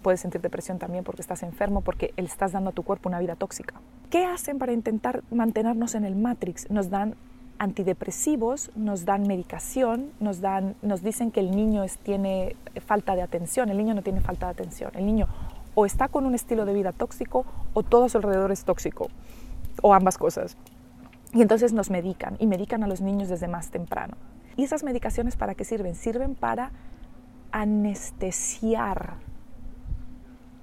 [0.03, 3.19] puedes sentir depresión también porque estás enfermo, porque le estás dando a tu cuerpo una
[3.19, 3.81] vida tóxica.
[4.11, 6.71] ¿Qué hacen para intentar mantenernos en el Matrix?
[6.71, 7.15] Nos dan
[7.59, 12.55] antidepresivos, nos dan medicación, nos, dan, nos dicen que el niño tiene
[12.85, 13.71] falta de atención.
[13.71, 14.91] El niño no tiene falta de atención.
[14.95, 15.27] El niño
[15.77, 19.09] o está con un estilo de vida tóxico o todo a su alrededor es tóxico,
[19.83, 20.57] o ambas cosas.
[21.33, 24.17] Y entonces nos medican y medican a los niños desde más temprano.
[24.57, 25.95] ¿Y esas medicaciones para qué sirven?
[25.95, 26.73] Sirven para
[27.53, 29.17] anestesiar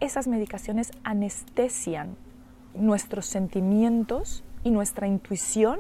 [0.04, 2.18] esas medicaciones anestesian
[2.76, 5.80] nuestros sentimientos y nuestra intuición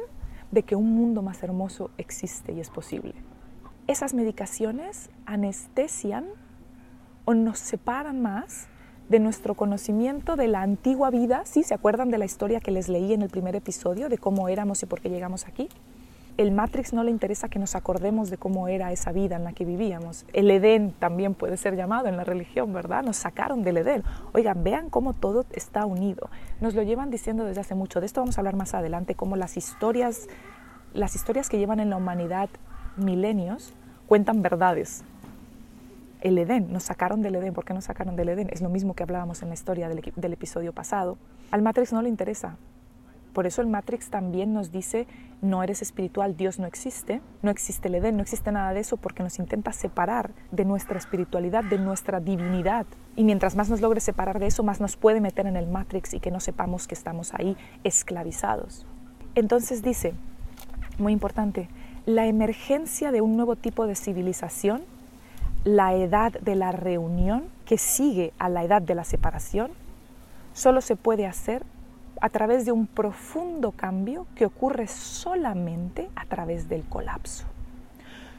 [0.51, 3.15] de que un mundo más hermoso existe y es posible.
[3.85, 6.25] Esas medicaciones anestesian
[7.25, 8.67] o nos separan más
[9.09, 11.41] de nuestro conocimiento de la antigua vida.
[11.45, 11.63] ¿Sí?
[11.63, 14.81] ¿Se acuerdan de la historia que les leí en el primer episodio de cómo éramos
[14.83, 15.67] y por qué llegamos aquí?
[16.37, 19.53] El Matrix no le interesa que nos acordemos de cómo era esa vida en la
[19.53, 20.25] que vivíamos.
[20.33, 23.03] El Edén también puede ser llamado en la religión, ¿verdad?
[23.03, 24.03] Nos sacaron del Edén.
[24.33, 26.29] Oigan, vean cómo todo está unido.
[26.59, 27.99] Nos lo llevan diciendo desde hace mucho.
[27.99, 30.27] De esto vamos a hablar más adelante, cómo las historias,
[30.93, 32.49] las historias que llevan en la humanidad
[32.97, 33.73] milenios
[34.07, 35.03] cuentan verdades.
[36.21, 37.53] el Edén, nos sacaron del Edén.
[37.53, 38.49] ¿Por qué nos sacaron del Edén?
[38.51, 41.17] Es lo mismo que hablábamos en la historia del, del episodio pasado.
[41.51, 42.57] Al Matrix no le interesa.
[43.33, 45.07] Por eso el Matrix también nos dice,
[45.41, 48.97] no eres espiritual, Dios no existe, no existe el Edén, no existe nada de eso
[48.97, 52.85] porque nos intenta separar de nuestra espiritualidad, de nuestra divinidad.
[53.15, 56.13] Y mientras más nos logre separar de eso, más nos puede meter en el Matrix
[56.13, 58.85] y que no sepamos que estamos ahí esclavizados.
[59.35, 60.13] Entonces dice,
[60.99, 61.69] muy importante,
[62.05, 64.83] la emergencia de un nuevo tipo de civilización,
[65.63, 69.71] la edad de la reunión que sigue a la edad de la separación,
[70.53, 71.63] solo se puede hacer
[72.21, 77.45] a través de un profundo cambio que ocurre solamente a través del colapso.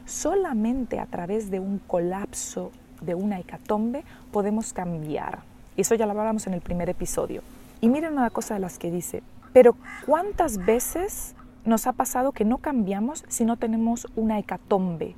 [0.05, 5.39] Solamente a través de un colapso, de una hecatombe, podemos cambiar.
[5.75, 7.41] Y eso ya lo hablamos en el primer episodio.
[7.81, 11.35] Y miren una cosa de las que dice, pero ¿cuántas veces
[11.65, 15.15] nos ha pasado que no cambiamos si no tenemos una hecatombe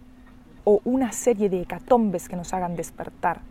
[0.63, 3.41] o una serie de hecatombes que nos hagan despertar?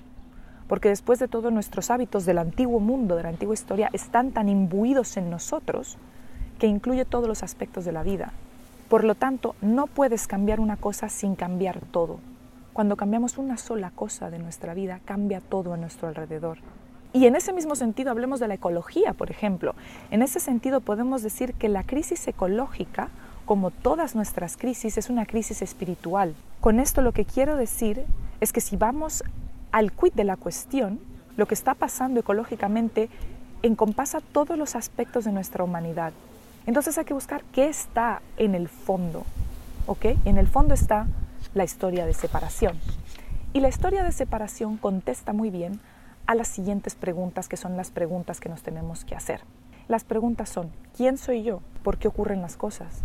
[0.69, 4.49] Porque después de todo nuestros hábitos del antiguo mundo, de la antigua historia, están tan
[4.49, 5.99] imbuidos en nosotros
[6.59, 8.33] que incluye todos los aspectos de la vida.
[8.89, 12.19] Por lo tanto, no puedes cambiar una cosa sin cambiar todo.
[12.73, 16.59] Cuando cambiamos una sola cosa de nuestra vida, cambia todo a nuestro alrededor.
[17.13, 19.75] Y en ese mismo sentido hablemos de la ecología, por ejemplo.
[20.11, 23.09] En ese sentido podemos decir que la crisis ecológica,
[23.47, 26.35] como todas nuestras crisis, es una crisis espiritual.
[26.61, 28.05] Con esto lo que quiero decir
[28.41, 29.25] es que si vamos
[29.73, 31.01] al quid de la cuestión,
[31.37, 33.09] lo que está pasando ecológicamente
[33.63, 36.13] encompasa todos los aspectos de nuestra humanidad.
[36.67, 39.25] Entonces hay que buscar qué está en el fondo.
[39.87, 40.07] ¿ok?
[40.25, 41.07] En el fondo está
[41.55, 42.79] la historia de separación.
[43.53, 45.81] Y la historia de separación contesta muy bien
[46.27, 49.41] a las siguientes preguntas, que son las preguntas que nos tenemos que hacer.
[49.89, 51.61] Las preguntas son, ¿quién soy yo?
[51.83, 53.03] ¿Por qué ocurren las cosas?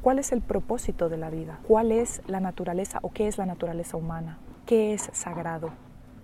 [0.00, 1.58] ¿Cuál es el propósito de la vida?
[1.66, 4.38] ¿Cuál es la naturaleza o qué es la naturaleza humana?
[4.66, 5.70] ¿Qué es sagrado?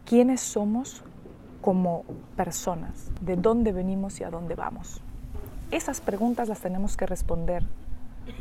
[0.05, 1.05] ¿Quiénes somos
[1.61, 2.02] como
[2.35, 3.12] personas?
[3.20, 5.00] ¿De dónde venimos y a dónde vamos?
[5.70, 7.62] Esas preguntas las tenemos que responder.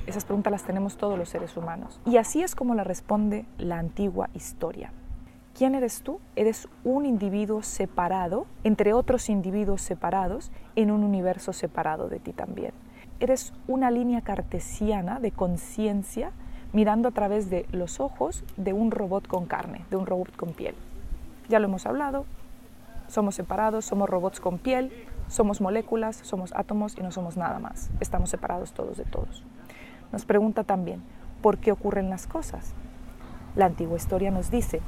[0.08, 2.00] Esas preguntas las tenemos todos los seres humanos.
[2.08, 4.92] Y así es como la responde la antigua historia.
[5.56, 6.20] ¿Quién eres tú?
[6.36, 12.74] Eres un individuo separado entre otros individuos separados en un universo separado de ti también.
[13.20, 16.32] Eres una línea cartesiana de conciencia
[16.74, 20.54] mirando a través de los ojos de un robot con carne, de un robot con
[20.54, 20.76] piel.
[21.50, 22.26] Ya lo hemos hablado,
[23.08, 24.92] somos separados, somos robots con piel,
[25.28, 27.90] somos moléculas, somos átomos y no somos nada más.
[28.00, 29.44] Estamos separados todos de todos.
[30.12, 31.02] Nos pregunta también,
[31.42, 32.74] ¿por qué ocurren las cosas?
[33.56, 34.82] La antigua historia nos dice,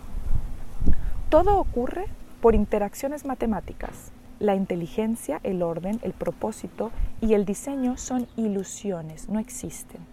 [1.29, 2.05] todo ocurre
[2.41, 4.11] por interacciones matemáticas.
[4.39, 6.91] La inteligencia, el orden, el propósito
[7.21, 10.12] y el diseño son ilusiones, no existen.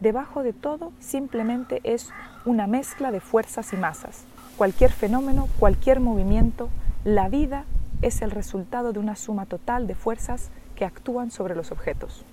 [0.00, 2.10] Debajo de todo simplemente es
[2.44, 4.24] una mezcla de fuerzas y masas.
[4.56, 6.68] Cualquier fenómeno, cualquier movimiento,
[7.04, 7.64] la vida
[8.02, 12.24] es el resultado de una suma total de fuerzas que actúan sobre los objetos.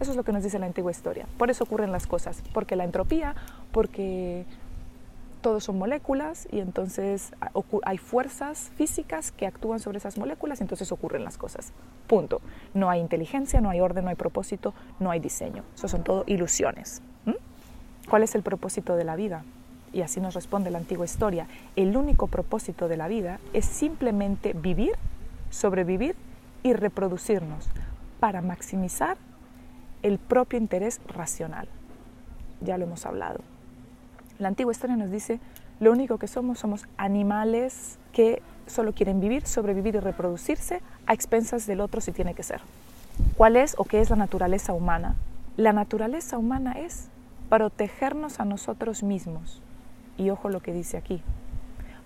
[0.00, 1.26] Eso es lo que nos dice la antigua historia.
[1.38, 3.36] Por eso ocurren las cosas, porque la entropía,
[3.70, 4.44] porque
[5.42, 7.32] todos son moléculas y entonces
[7.84, 11.72] hay fuerzas físicas que actúan sobre esas moléculas y entonces ocurren las cosas.
[12.06, 12.40] Punto.
[12.72, 15.64] No hay inteligencia, no hay orden, no hay propósito, no hay diseño.
[15.74, 17.02] Eso son todo ilusiones.
[18.08, 19.44] ¿Cuál es el propósito de la vida?
[19.92, 21.46] Y así nos responde la antigua historia.
[21.76, 24.92] El único propósito de la vida es simplemente vivir,
[25.50, 26.16] sobrevivir
[26.62, 27.68] y reproducirnos
[28.20, 29.16] para maximizar
[30.02, 31.68] el propio interés racional.
[32.60, 33.40] Ya lo hemos hablado.
[34.38, 35.40] La antigua historia nos dice,
[35.80, 41.66] lo único que somos somos animales que solo quieren vivir, sobrevivir y reproducirse a expensas
[41.66, 42.60] del otro si tiene que ser.
[43.36, 45.16] ¿Cuál es o qué es la naturaleza humana?
[45.56, 47.08] La naturaleza humana es
[47.48, 49.60] protegernos a nosotros mismos.
[50.16, 51.22] Y ojo lo que dice aquí.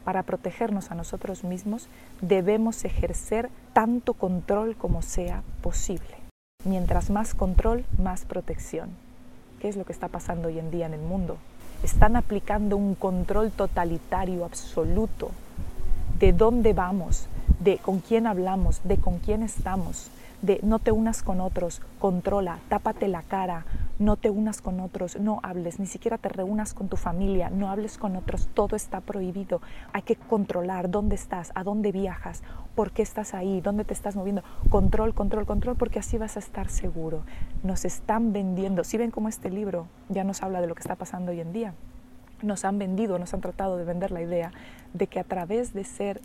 [0.05, 1.89] Para protegernos a nosotros mismos
[2.21, 6.17] debemos ejercer tanto control como sea posible.
[6.65, 8.91] Mientras más control, más protección.
[9.61, 11.39] ¿Qué es lo que está pasando hoy en día en el mundo?
[11.87, 15.31] Están aplicando un control totalitario absoluto
[16.19, 17.29] de dónde vamos,
[17.61, 20.11] de con quién hablamos, de con quién estamos,
[20.47, 23.67] de no te unas con otros, controla, tápate la cara,
[23.99, 27.69] no te unas con otros, no hables, ni siquiera te reúnas con tu familia, no
[27.69, 29.61] hables con otros, todo está prohibido.
[29.93, 32.43] Hay que controlar dónde estás, a dónde viajas,
[32.75, 34.43] por qué estás ahí, dónde te estás moviendo.
[34.71, 37.23] Control, control, control, porque así vas a estar seguro.
[37.65, 40.95] Nos están vendiendo, si ven cómo este libro ya nos habla de lo que está
[40.95, 41.75] pasando hoy en día,
[42.43, 44.53] nos han vendido, nos han tratado de vender la idea
[44.95, 46.21] de que a través de ser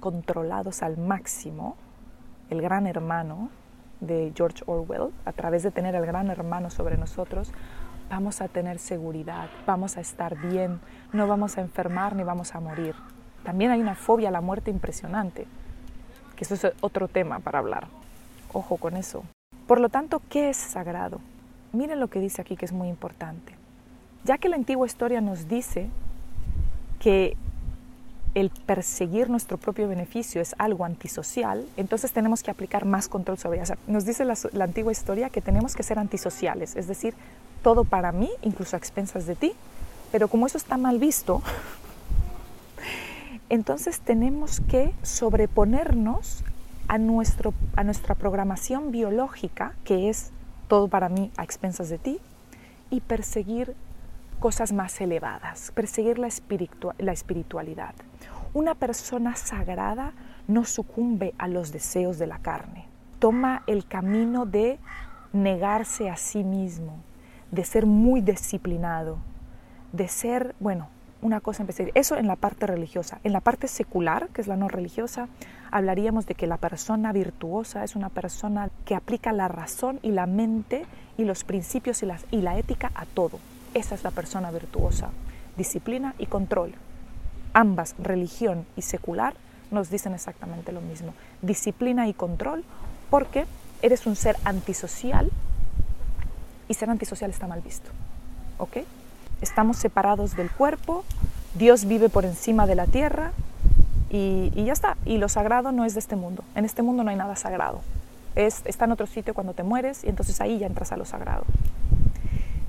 [0.00, 1.76] controlados al máximo,
[2.50, 3.50] el gran hermano
[4.00, 7.52] de George Orwell, a través de tener al gran hermano sobre nosotros,
[8.10, 10.80] vamos a tener seguridad, vamos a estar bien,
[11.12, 12.94] no vamos a enfermar ni vamos a morir.
[13.42, 15.46] También hay una fobia a la muerte impresionante,
[16.36, 17.88] que eso es otro tema para hablar.
[18.52, 19.24] Ojo con eso.
[19.66, 21.20] Por lo tanto, ¿qué es sagrado?
[21.72, 23.54] Miren lo que dice aquí que es muy importante.
[24.24, 25.88] Ya que la antigua historia nos dice
[27.00, 27.36] que
[28.36, 33.62] el perseguir nuestro propio beneficio es algo antisocial, entonces tenemos que aplicar más control sobre
[33.62, 33.78] ella.
[33.86, 37.14] nos dice la, antigua historia que tenemos que ser antisociales, es decir,
[37.62, 39.54] todo para mí, incluso a expensas de ti,
[40.12, 41.42] pero como eso está mal visto,
[43.48, 46.44] entonces tenemos que sobreponernos
[46.88, 50.30] a, nuestro, a nuestra programación biológica, que es
[50.68, 52.20] todo para mí a expensas de ti,
[52.90, 53.74] y perseguir
[54.40, 57.94] cosas más elevadas, perseguir la espiritualidad.
[58.56, 60.14] Una persona sagrada
[60.48, 62.86] no sucumbe a los deseos de la carne,
[63.18, 64.78] toma el camino de
[65.34, 66.94] negarse a sí mismo,
[67.50, 69.18] de ser muy disciplinado,
[69.92, 70.88] de ser, bueno,
[71.20, 73.18] una cosa en Eso en la parte religiosa.
[73.24, 75.28] En la parte secular, que es la no religiosa,
[75.70, 80.24] hablaríamos de que la persona virtuosa es una persona que aplica la razón y la
[80.24, 80.86] mente
[81.18, 83.38] y los principios y la ética a todo.
[83.74, 85.10] Esa es la persona virtuosa.
[85.58, 86.72] Disciplina y control.
[87.56, 89.32] Ambas, religión y secular,
[89.70, 91.14] nos dicen exactamente lo mismo.
[91.40, 92.64] Disciplina y control
[93.08, 93.46] porque
[93.80, 95.30] eres un ser antisocial
[96.68, 97.88] y ser antisocial está mal visto.
[98.58, 98.80] ¿Ok?
[99.40, 101.02] Estamos separados del cuerpo,
[101.54, 103.32] Dios vive por encima de la tierra
[104.10, 104.98] y, ya está.
[105.06, 106.44] Y lo sagrado no es de este mundo.
[106.56, 107.80] En este mundo no hay nada sagrado.
[108.34, 111.06] Es, está en otro sitio cuando te mueres y entonces ahí ya entras a lo
[111.06, 111.44] sagrado.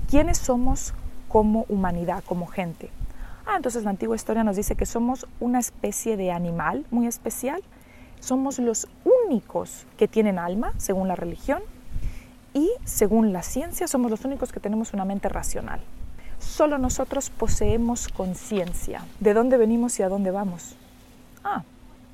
[0.08, 0.94] ¿Quiénes somos
[1.28, 2.88] como humanidad, como gente?
[3.50, 7.62] Ah, entonces la antigua historia nos dice que somos una especie de animal muy especial.
[8.20, 8.88] Somos los
[9.24, 11.62] únicos que tienen alma, según la religión,
[12.52, 15.80] y según la ciencia somos los únicos que tenemos una mente racional.
[16.38, 20.76] Solo nosotros poseemos conciencia de dónde venimos y a dónde vamos.
[21.42, 21.62] Ah,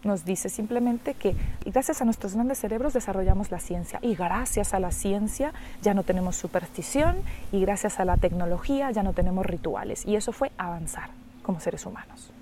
[0.05, 4.79] nos dice simplemente que gracias a nuestros grandes cerebros desarrollamos la ciencia y gracias a
[4.79, 7.17] la ciencia ya no tenemos superstición
[7.51, 11.87] y gracias a la tecnología ya no tenemos rituales y eso fue avanzar como seres
[11.87, 12.33] humanos.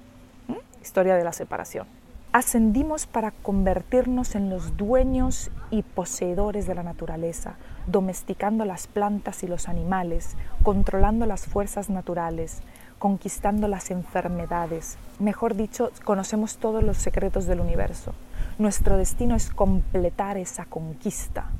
[0.81, 1.87] Historia de la separación
[2.33, 9.47] ascendimos para convertirnos en los dueños y poseedores de la naturaleza, domesticando las plantas y
[9.47, 12.63] los animales, controlando las fuerzas naturales,
[12.99, 14.97] conquistando las enfermedades.
[15.19, 18.15] Mejor dicho, conocemos todos los secretos del universo.
[18.59, 21.51] Nuestro destino es completar esa conquista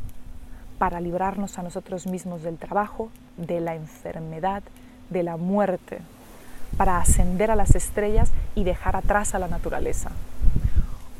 [0.79, 4.63] para librarnos a nosotros mismos del trabajo, de la enfermedad,
[5.11, 6.01] de la muerte,
[6.77, 10.11] para ascender a las estrellas y dejar atrás a la naturaleza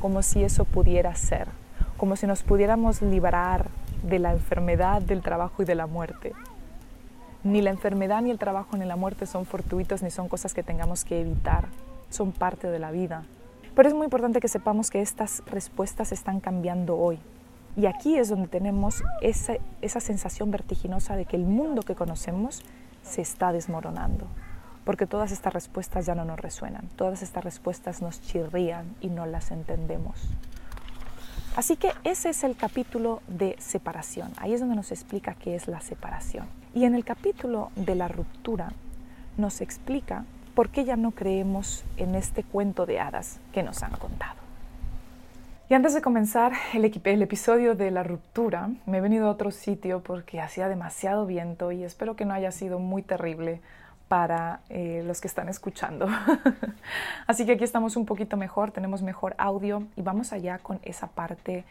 [0.03, 1.47] como si eso pudiera ser,
[1.95, 3.69] como si nos pudiéramos librar
[4.05, 6.33] de la enfermedad, del trabajo y de la muerte.
[7.45, 10.61] Ni la enfermedad, ni el trabajo, ni la muerte son fortuitos, ni son cosas que
[10.61, 11.67] tengamos que evitar,
[12.09, 13.23] son parte de la vida.
[13.75, 17.17] Pero es muy importante que sepamos que estas respuestas están cambiando hoy.
[17.77, 22.61] Y aquí es donde tenemos esa, esa sensación vertiginosa de que el mundo que conocemos
[23.03, 24.27] se está desmoronando
[24.85, 29.25] porque todas estas respuestas ya no nos resuenan, todas estas respuestas nos chirrían y no
[29.25, 30.19] las entendemos.
[31.55, 35.67] Así que ese es el capítulo de separación, ahí es donde nos explica qué es
[35.67, 36.47] la separación.
[36.73, 38.73] Y en el capítulo de la ruptura
[39.37, 40.25] nos explica
[40.55, 44.43] por qué ya no creemos en este cuento de hadas que nos han contado.
[45.69, 49.49] Y antes de comenzar el, el, episodio de la ruptura, me he venido a otro
[49.49, 53.61] sitio porque hacía demasiado viento y espero que no haya sido muy terrible
[54.07, 56.07] para eh, los que están escuchando.
[57.27, 61.07] Así que aquí estamos un poquito mejor, tenemos mejor audio y vamos allá con esa
[61.07, 61.63] parte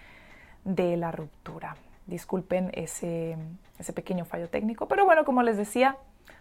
[0.64, 1.76] de la ruptura.
[2.06, 3.36] Disculpen ese,
[3.78, 5.96] ese pequeño fallo técnico, pero bueno, como les decía,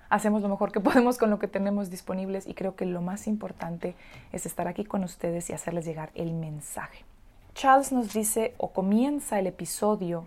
[0.09, 3.27] hacemos lo mejor que podemos con lo que tenemos disponibles y creo que lo más
[3.27, 3.95] importante
[4.31, 7.05] es estar aquí con ustedes y hacerles llegar el mensaje.
[7.53, 10.25] Charles nos dice o comienza el episodio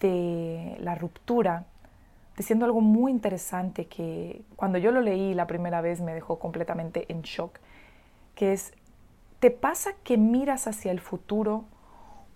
[0.00, 1.64] de la ruptura
[2.38, 7.04] diciendo algo muy interesante que cuando yo lo leí la primera vez me dejó completamente
[7.12, 7.58] en shock,
[8.36, 8.72] que es,
[9.40, 11.64] ¿te pasa que miras hacia el futuro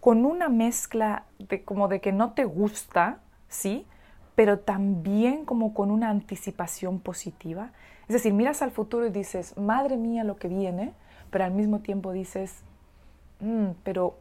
[0.01, 3.87] con una mezcla de como de que no te gusta, sí,
[4.35, 7.71] pero también como con una anticipación positiva?
[8.09, 10.95] Es decir, miras al futuro y dices, madre mía lo que viene,
[11.31, 12.57] pero al mismo tiempo dices,
[13.39, 14.17] mm, pero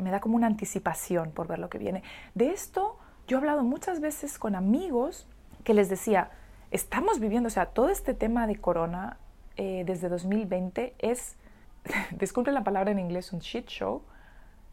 [0.00, 2.02] me da como una anticipación por ver lo que viene.
[2.34, 2.93] De esto
[3.26, 5.26] yo he hablado muchas veces con amigos
[5.64, 6.30] que les decía,
[6.70, 9.16] estamos viviendo, o sea, todo este tema de corona
[9.56, 11.36] eh, desde 2020 es,
[12.18, 14.02] disculpen la palabra en inglés, un shit show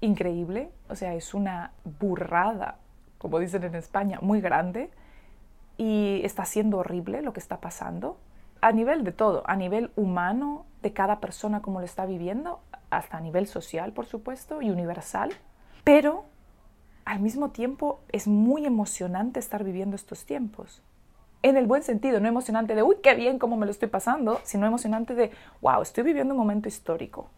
[0.02, 2.78] increíble, o sea, es una burrada,
[3.18, 4.90] como dicen en España, muy grande.
[5.78, 8.18] y está siendo horrible lo que está pasando,
[8.62, 13.18] a nivel de todo, a nivel humano, de cada persona como lo está viviendo, hasta
[13.18, 15.32] a nivel social, por supuesto, y universal,
[15.84, 16.26] pero
[17.06, 20.82] al mismo tiempo es muy emocionante estar viviendo estos tiempos.
[21.44, 24.40] En el buen sentido, no emocionante de, uy, qué bien, cómo me lo estoy pasando,
[24.44, 25.32] sino emocionante de,
[25.62, 27.30] wow, estoy viviendo un momento histórico.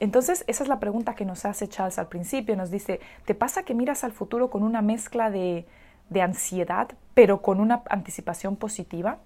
[0.00, 2.56] Entonces, esa es la pregunta que nos hace Charles al principio.
[2.56, 5.66] Nos dice, ¿te pasa que miras al futuro con una mezcla de,
[6.10, 9.18] de ansiedad, pero con una anticipación positiva?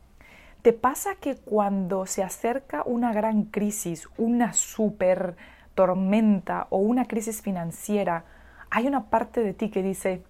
[0.63, 5.37] ¿Te pasa que cuando se acerca una gran crisis, una super
[5.75, 8.25] tormenta o una crisis financiera,
[8.71, 10.23] hay una parte de ti que dice,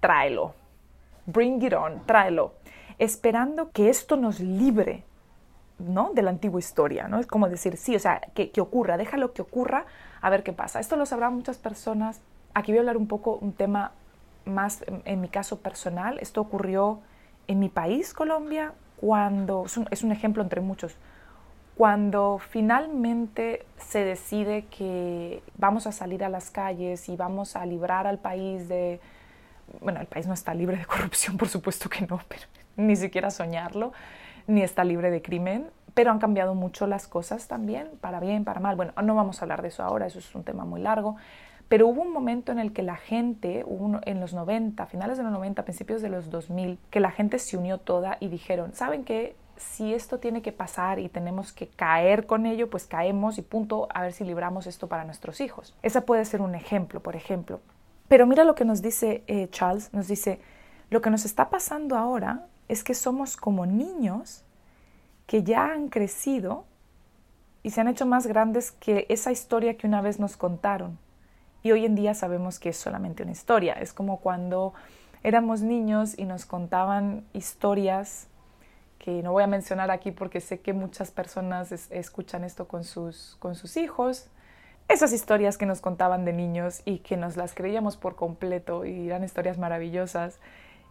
[0.00, 0.54] tráelo,
[1.26, 2.54] bring it on, tráelo,
[2.98, 5.04] esperando que esto nos libre
[5.78, 6.10] ¿no?
[6.14, 7.18] de la antigua historia, ¿no?
[7.18, 9.86] Es como decir, sí, o sea, que, que ocurra, déjalo que ocurra,
[10.20, 10.80] a ver qué pasa.
[10.80, 12.20] Esto lo sabrán muchas personas.
[12.54, 13.92] Aquí voy a hablar un poco un tema
[14.44, 16.18] más en, mi caso personal.
[16.20, 17.00] Esto ocurrió
[17.46, 20.96] en mi país, Colombia, cuando, es un, es un ejemplo entre muchos,
[21.76, 28.06] cuando finalmente se decide que vamos a salir a las calles y vamos a librar
[28.06, 29.00] al país de,
[29.80, 32.42] bueno, el país no está libre de corrupción, por supuesto que no, pero
[32.76, 33.92] ni siquiera soñarlo,
[34.46, 38.60] ni está libre de crimen, pero han cambiado mucho las cosas también, para bien, para
[38.60, 38.76] mal.
[38.76, 41.16] Bueno, no vamos a hablar de eso ahora, eso es un tema muy largo,
[41.68, 43.64] pero hubo un momento en el que la gente,
[44.04, 47.56] en los 90, finales de los 90, principios de los 2000, que la gente se
[47.56, 49.34] unió toda y dijeron, ¿saben qué?
[49.56, 53.88] Si esto tiene que pasar y tenemos que caer con ello, pues caemos y punto,
[53.94, 55.74] a ver si libramos esto para nuestros hijos.
[55.82, 57.60] Ese puede ser un ejemplo, por ejemplo.
[58.08, 60.40] Pero mira lo que nos dice eh, Charles, nos dice,
[60.90, 64.44] lo que nos está pasando ahora es que somos como niños
[65.26, 66.64] que ya han crecido
[67.62, 70.98] y se han hecho más grandes que esa historia que una vez nos contaron.
[71.62, 73.72] Y hoy en día sabemos que es solamente una historia.
[73.72, 74.74] Es como cuando
[75.22, 78.28] éramos niños y nos contaban historias
[79.04, 83.36] que no voy a mencionar aquí porque sé que muchas personas escuchan esto con sus,
[83.38, 84.28] con sus hijos.
[84.88, 89.08] Esas historias que nos contaban de niños y que nos las creíamos por completo y
[89.08, 90.38] eran historias maravillosas.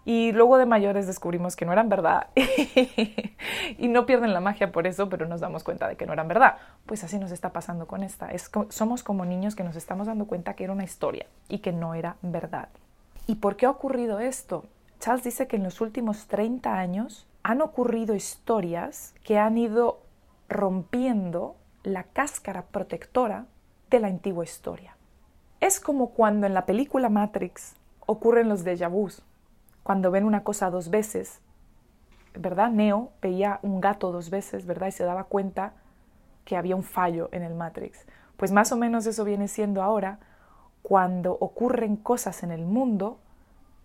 [0.05, 2.27] Y luego de mayores descubrimos que no eran verdad
[3.79, 6.27] y no pierden la magia por eso, pero nos damos cuenta de que no eran
[6.27, 6.57] verdad.
[6.85, 8.29] Pues así nos está pasando con esta.
[8.29, 11.71] Es, somos como niños que nos estamos dando cuenta que era una historia y que
[11.71, 12.69] no era verdad.
[13.25, 14.65] ¿Y por qué ha ocurrido esto?
[14.99, 20.01] Charles dice que en los últimos 30 años han ocurrido historias que han ido
[20.47, 23.45] rompiendo la cáscara protectora
[23.89, 24.95] de la antigua historia.
[25.59, 27.75] Es como cuando en la película Matrix
[28.05, 29.23] ocurren los déjà vus
[29.83, 31.41] cuando ven una cosa dos veces,
[32.33, 32.71] ¿verdad?
[32.71, 34.87] Neo veía un gato dos veces, ¿verdad?
[34.87, 35.73] Y se daba cuenta
[36.45, 38.05] que había un fallo en el Matrix.
[38.37, 40.19] Pues más o menos eso viene siendo ahora
[40.81, 43.19] cuando ocurren cosas en el mundo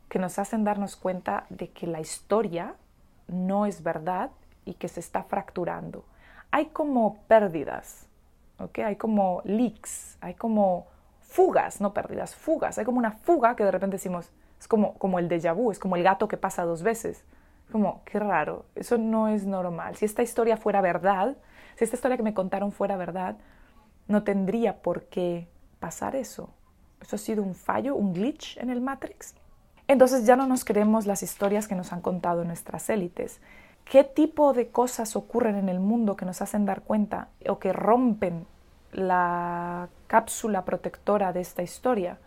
[0.08, 2.76] que nos hacen darnos cuenta de que la historia
[3.28, 4.30] no es verdad
[4.64, 6.04] y que se está fracturando.
[6.50, 8.06] Hay como pérdidas,
[8.58, 8.80] ¿ok?
[8.80, 10.86] Hay como leaks, hay como
[11.20, 12.78] fugas, no pérdidas, fugas.
[12.78, 15.78] Hay como una fuga que de repente decimos, es como, como el déjà vu, es
[15.78, 17.24] como el gato que pasa dos veces.
[17.70, 19.96] Como, qué raro, eso no es normal.
[19.96, 21.36] Si esta historia fuera verdad,
[21.76, 23.36] si esta historia que me contaron fuera verdad,
[24.06, 25.48] no tendría por qué
[25.78, 26.50] pasar eso.
[27.00, 29.34] Eso ha sido un fallo, un glitch en el Matrix.
[29.88, 33.40] Entonces ya no nos creemos las historias que nos han contado nuestras élites.
[33.84, 37.72] ¿Qué tipo de cosas ocurren en el mundo que nos hacen dar cuenta o que
[37.72, 38.46] rompen
[38.92, 42.18] la cápsula protectora de esta historia?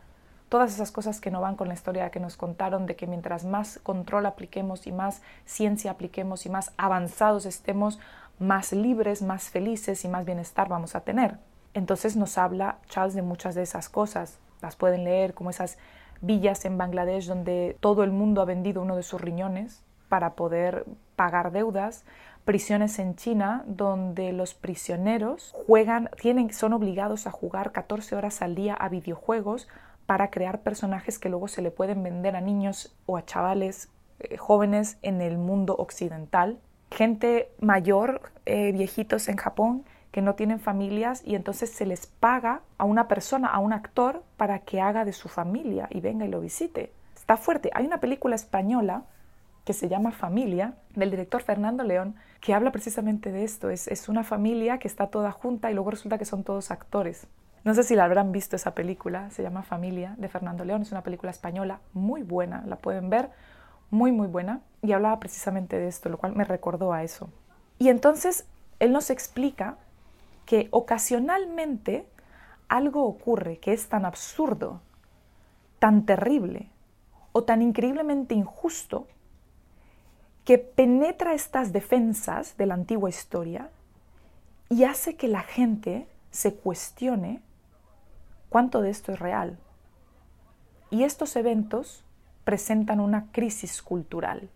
[0.52, 3.46] todas esas cosas que no van con la historia que nos contaron de que mientras
[3.46, 8.02] más control apliquemos y más ciencia apliquemos y más avanzados estemos,
[8.38, 11.38] más libres, más felices y más bienestar vamos a tener.
[11.74, 14.40] Entonces nos habla Charles de muchas de esas cosas.
[14.62, 15.78] Las pueden leer como esas
[16.22, 20.86] villas en Bangladesh donde todo el mundo ha vendido uno de sus riñones para poder
[21.16, 22.06] pagar deudas,
[22.46, 28.56] prisiones en China donde los prisioneros juegan, tienen, son obligados a jugar 14 horas al
[28.56, 29.68] día a videojuegos
[30.06, 34.38] para crear personajes que luego se le pueden vender a niños o a chavales eh,
[34.38, 36.60] jóvenes en el mundo occidental.
[36.92, 42.62] Gente mayor, eh, viejitos en Japón, que no tienen familias y entonces se les paga
[42.78, 46.30] a una persona, a un actor, para que haga de su familia y venga y
[46.30, 46.92] lo visite.
[47.16, 47.72] Está fuerte.
[47.74, 49.04] Hay una película española
[49.64, 53.70] que se llama Familia, del director Fernando León, que habla precisamente de esto.
[53.70, 57.28] Es, es una familia que está toda junta y luego resulta que son todos actores.
[57.64, 60.92] No sé si la habrán visto esa película, se llama Familia, de Fernando León, es
[60.92, 63.30] una película española muy buena, la pueden ver,
[63.92, 67.30] muy, muy buena, y hablaba precisamente de esto, lo cual me recordó a eso.
[67.78, 68.48] Y entonces
[68.80, 69.78] él nos explica
[70.46, 72.08] que ocasionalmente
[72.68, 74.82] algo ocurre que es tan absurdo,
[75.80, 76.70] tan terrible
[77.32, 79.08] o tan increíblemente injusto,
[80.46, 83.70] que penetra estas defensas de la antigua historia
[84.70, 87.42] y hace que la gente se cuestione
[88.50, 89.60] cuánto de esto es real.
[90.90, 92.04] Y estos eventos
[92.44, 94.50] presentan una crisis cultural.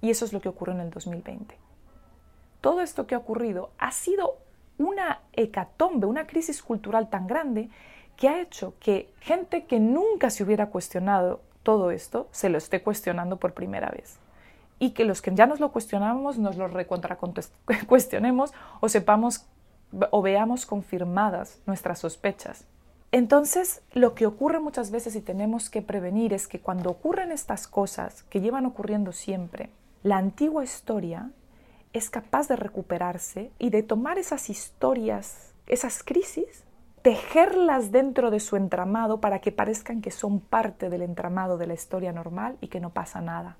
[0.00, 1.56] Y eso es lo que ocurre en el 2020.
[2.60, 4.38] Todo esto que ha ocurrido ha sido
[4.78, 7.70] una hecatombe, una crisis cultural tan grande
[8.16, 12.82] que ha hecho que gente que nunca se hubiera cuestionado todo esto se lo esté
[12.82, 14.18] cuestionando por primera vez.
[14.78, 17.16] Y que los que ya nos lo cuestionamos nos lo recontra
[17.86, 19.46] cuestionemos o sepamos
[20.10, 22.66] o veamos confirmadas nuestras sospechas.
[23.12, 27.68] Entonces, lo que ocurre muchas veces y tenemos que prevenir es que cuando ocurren estas
[27.68, 29.70] cosas que llevan ocurriendo siempre,
[30.02, 31.30] la antigua historia
[31.94, 36.64] es capaz de recuperarse y de tomar esas historias, esas crisis,
[37.02, 41.74] tejerlas dentro de su entramado para que parezcan que son parte del entramado de la
[41.74, 43.56] historia normal y que no pasa nada.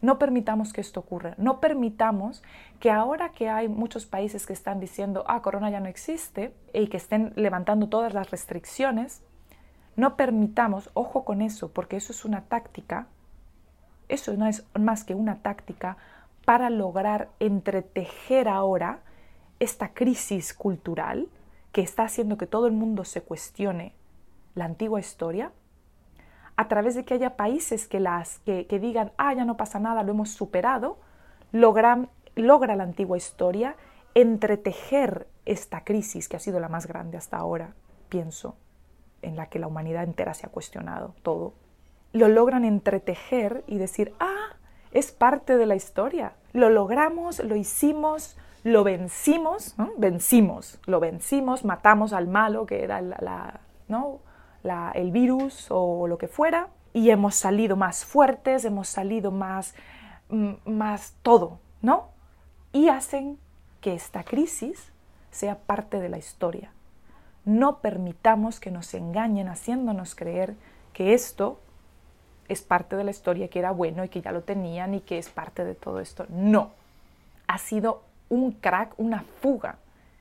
[0.00, 1.34] No permitamos que esto ocurra.
[1.38, 2.42] No permitamos
[2.78, 6.86] que ahora que hay muchos países que están diciendo, ah, Corona ya no existe y
[6.86, 9.22] que estén levantando todas las restricciones,
[9.96, 13.08] no permitamos, ojo con eso, porque eso es una táctica,
[14.08, 15.98] eso no es más que una táctica
[16.50, 19.02] para lograr entretejer ahora
[19.60, 21.28] esta crisis cultural
[21.70, 23.94] que está haciendo que todo el mundo se cuestione
[24.56, 25.52] la antigua historia
[26.56, 30.02] a través de que haya países que, las, que, digan, ah, ya no pasa nada,
[30.02, 30.98] lo hemos superado,
[31.52, 33.76] logran, logra la antigua historia
[34.14, 37.74] entretejer esta crisis que ha sido la más grande hasta ahora,
[38.08, 38.56] pienso,
[39.22, 41.54] en la que la humanidad entera se ha cuestionado todo.
[42.12, 44.56] Lo logran entretejer y decir, ah,
[44.92, 46.32] es parte de la historia.
[46.52, 53.60] Lo logramos, lo hicimos, lo vencimos, vencimos, lo vencimos, matamos al malo que era la,
[53.88, 54.20] ¿no?
[54.94, 59.74] el virus o lo que fuera, y hemos salido más fuertes, hemos salido más,
[60.28, 62.08] mm, más todo, ¿no?
[62.72, 63.38] Y hacen
[63.80, 64.92] que esta crisis
[65.30, 66.72] sea parte de la historia.
[67.44, 70.56] No permitamos que nos engañen haciéndonos creer
[70.92, 71.60] que esto
[72.52, 75.18] es parte de la historia, que era bueno y que ya lo tenían y que
[75.18, 76.26] es parte de todo esto.
[76.28, 76.70] No.
[77.46, 79.76] Ha sido un crack, una fuga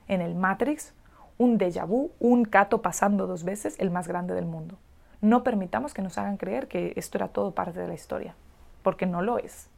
[0.07, 0.93] en el Matrix
[1.39, 4.77] un déjà vu, un cato pasando dos veces, el más grande del mundo.
[5.21, 8.35] No permitamos que nos hagan creer que esto era todo parte de la historia,
[8.83, 9.69] porque no lo es.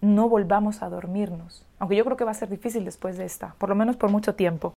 [0.00, 3.54] No volvamos a dormirnos, aunque yo creo que va a ser difícil después de esta,
[3.58, 4.72] por lo menos por mucho tiempo.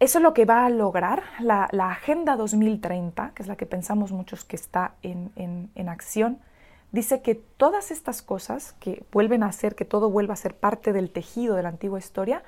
[0.00, 4.12] Eso es lo que va a lograr la, Agenda 2030, que es la que pensamos
[4.12, 6.38] muchos que está en, en acción,
[6.90, 10.94] dice que todas estas cosas que vuelven a hacer que todo vuelva a ser parte
[10.94, 12.42] del tejido de la antigua historia,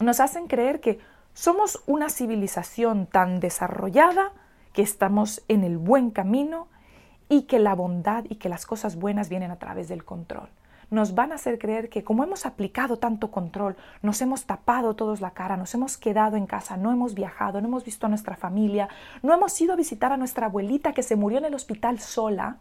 [0.00, 0.98] nos hacen creer que
[1.34, 4.32] somos una civilización tan desarrollada
[4.72, 6.68] que estamos en el buen camino
[7.28, 10.48] y que la bondad y que las cosas buenas vienen a través del control.
[10.90, 15.20] Nos van a hacer creer que como hemos aplicado tanto control, nos hemos tapado todos
[15.20, 18.36] la cara, nos hemos quedado en casa, no hemos viajado, no hemos visto a nuestra
[18.36, 18.88] familia,
[19.22, 22.58] no hemos ido a visitar a nuestra abuelita que se murió en el hospital sola,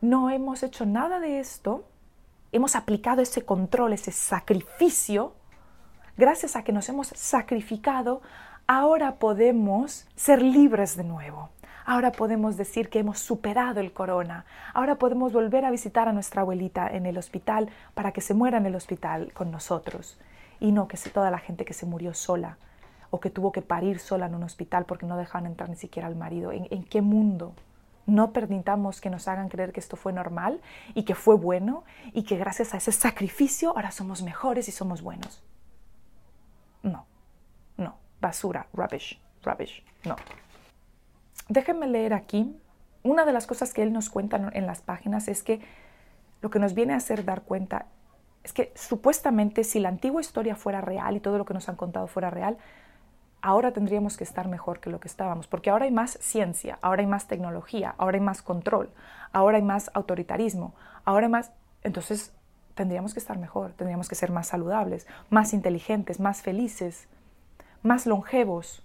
[0.00, 1.84] no hemos hecho nada de esto,
[2.52, 5.34] hemos aplicado ese control, ese sacrificio
[6.16, 8.22] gracias a que nos hemos sacrificado,
[8.66, 11.50] ahora podemos ser libres de nuevo.
[11.84, 14.44] Ahora podemos decir que hemos superado el corona.
[14.74, 18.58] Ahora podemos volver a visitar a nuestra abuelita en el hospital para que se muera
[18.58, 20.18] en el hospital con nosotros.
[20.60, 22.56] Y no que toda la gente que se murió sola
[23.10, 26.08] o que tuvo que parir sola en un hospital porque no dejaban entrar ni siquiera
[26.08, 26.52] al marido.
[26.52, 27.52] ¿En, en qué mundo?
[28.06, 30.60] No permitamos que nos hagan creer que esto fue normal
[30.94, 35.02] y que fue bueno y que gracias a ese sacrificio ahora somos mejores y somos
[35.02, 35.42] buenos.
[36.82, 37.06] No,
[37.76, 40.16] no, basura, rubbish, rubbish, no.
[41.48, 42.56] Déjenme leer aquí.
[43.02, 45.60] Una de las cosas que él nos cuenta en las páginas es que
[46.40, 47.86] lo que nos viene a hacer dar cuenta
[48.44, 51.76] es que supuestamente si la antigua historia fuera real y todo lo que nos han
[51.76, 52.58] contado fuera real,
[53.40, 57.02] ahora tendríamos que estar mejor que lo que estábamos, porque ahora hay más ciencia, ahora
[57.02, 58.90] hay más tecnología, ahora hay más control,
[59.32, 60.74] ahora hay más autoritarismo,
[61.04, 61.52] ahora hay más...
[61.82, 62.32] Entonces,
[62.74, 67.08] tendríamos que estar mejor, tendríamos que ser más saludables, más inteligentes, más felices,
[67.82, 68.84] más longevos.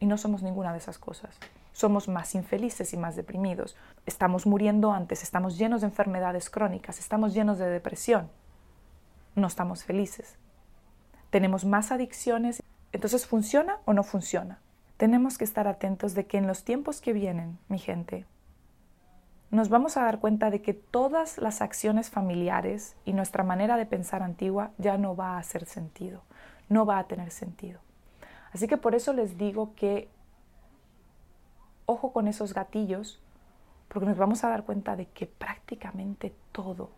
[0.00, 1.38] Y no somos ninguna de esas cosas.
[1.72, 3.76] Somos más infelices y más deprimidos.
[4.06, 8.30] Estamos muriendo antes, estamos llenos de enfermedades crónicas, estamos llenos de depresión.
[9.34, 10.36] No estamos felices.
[11.30, 12.62] Tenemos más adicciones.
[12.92, 14.60] Entonces, ¿funciona o no funciona?
[14.96, 18.26] Tenemos que estar atentos de que en los tiempos que vienen, mi gente,
[19.50, 23.86] nos vamos a dar cuenta de que todas las acciones familiares y nuestra manera de
[23.86, 26.22] pensar antigua ya no va a hacer sentido,
[26.68, 27.80] no va a tener sentido.
[28.54, 30.08] Así que por eso les digo que
[31.86, 33.20] ojo con esos gatillos,
[33.88, 36.90] porque nos vamos a dar cuenta de que prácticamente todo,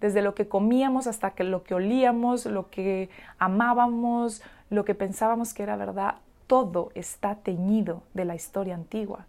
[0.00, 5.62] desde lo que comíamos hasta lo que olíamos, lo que amábamos, lo que pensábamos que
[5.62, 6.16] era verdad,
[6.48, 9.26] todo está teñido de la historia antigua.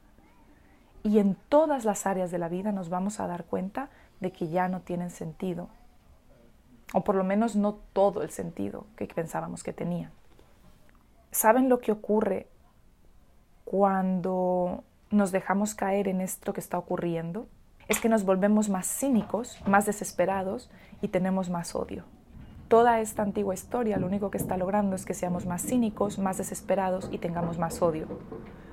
[1.04, 3.90] Y en todas las áreas de la vida nos vamos a dar cuenta
[4.20, 5.70] de que ya no tienen sentido,
[6.94, 10.12] o por lo menos no todo el sentido que pensábamos que tenían.
[11.32, 12.48] ¿Saben lo que ocurre
[13.66, 17.48] cuando nos dejamos caer en esto que está ocurriendo?
[17.88, 20.72] Es que nos volvemos más cínicos, más desesperados
[21.02, 22.04] y tenemos más odio.
[22.68, 26.38] Toda esta antigua historia lo único que está logrando es que seamos más cínicos, más
[26.38, 28.08] desesperados y tengamos más odio.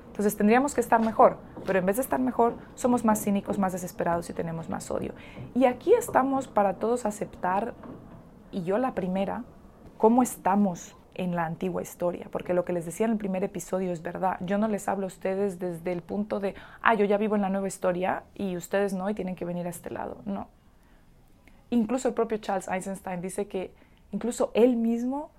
[0.07, 3.73] Entonces tendríamos que estar mejor, pero en vez de estar mejor, somos más cínicos, más
[3.73, 5.13] desesperados y tenemos más odio.
[5.53, 7.75] Y aquí estamos para todos aceptar,
[8.51, 9.43] y yo la primera,
[9.99, 13.91] cómo estamos en la antigua historia, porque lo que les decía en el primer episodio
[13.91, 14.37] es verdad.
[14.41, 17.41] Yo no les hablo a ustedes desde el punto de, ah, yo ya vivo en
[17.41, 20.17] la nueva historia y ustedes no y tienen que venir a este lado.
[20.25, 20.47] No.
[21.69, 23.73] Incluso el propio Charles Eisenstein dice que
[24.11, 25.31] incluso él mismo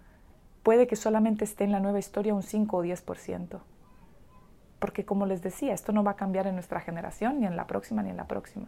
[0.63, 3.61] puede que solamente esté en la nueva historia un 5 o 10%.
[4.79, 7.67] Porque como les decía, esto no va a cambiar en nuestra generación, ni en la
[7.67, 8.67] próxima, ni en la próxima.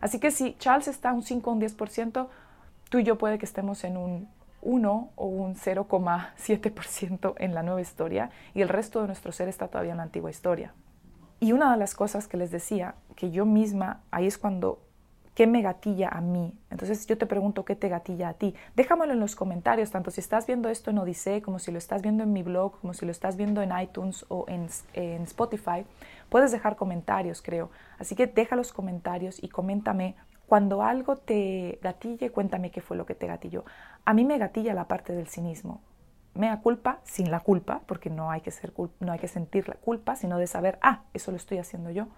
[0.00, 2.28] Así que si Charles está un 5 o un 10%,
[2.88, 4.28] tú y yo puede que estemos en un
[4.62, 9.68] 1 o un 0,7% en la nueva historia y el resto de nuestro ser está
[9.68, 10.72] todavía en la antigua historia.
[11.40, 14.78] Y una de las cosas que les decía, que yo misma, ahí es cuando,
[15.34, 16.54] ¿qué me gatilla a mí?
[16.70, 18.54] Entonces yo te pregunto, ¿qué te gatilla a ti?
[18.76, 22.00] Déjamelo en los comentarios, tanto si estás viendo esto en Odisee, como si lo estás
[22.00, 25.84] viendo en mi blog, como si lo estás viendo en iTunes o en, en Spotify.
[26.28, 27.70] Puedes dejar comentarios, creo.
[27.98, 30.14] Así que deja los comentarios y coméntame
[30.52, 33.64] cuando algo te gatille, cuéntame qué fue lo que te gatilló.
[34.04, 35.80] A mí me gatilla la parte del cinismo.
[36.34, 39.66] Me da culpa sin la culpa, porque no hay que, ser, no hay que sentir
[39.66, 42.08] la culpa, sino de saber, ah, eso lo estoy haciendo yo.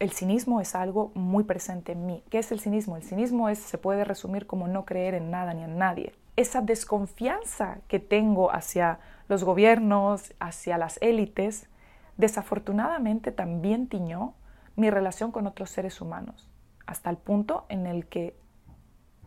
[0.00, 2.22] El cinismo es algo muy presente en mí.
[2.28, 2.98] ¿Qué es el cinismo?
[2.98, 6.12] El cinismo es, se puede resumir como no creer en nada ni en nadie.
[6.36, 8.98] Esa desconfianza que tengo hacia
[9.28, 11.70] los gobiernos, hacia las élites,
[12.18, 14.34] desafortunadamente también tiñó
[14.76, 16.51] mi relación con otros seres humanos
[16.92, 18.36] hasta el punto en el que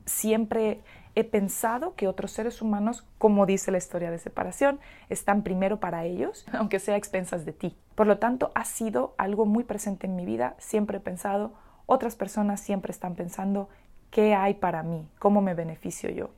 [0.05, 0.82] siempre
[1.16, 6.05] he pensado que otros seres humanos, como dice la historia de separación, están primero para
[6.05, 7.76] ellos, aunque sea a expensas de ti.
[7.95, 11.53] Por lo tanto, ha sido algo muy presente en mi vida, siempre he pensado,
[11.88, 13.68] otras personas siempre están pensando,
[14.11, 15.07] ¿qué hay para mí?
[15.20, 16.30] ¿Cómo me beneficio yo?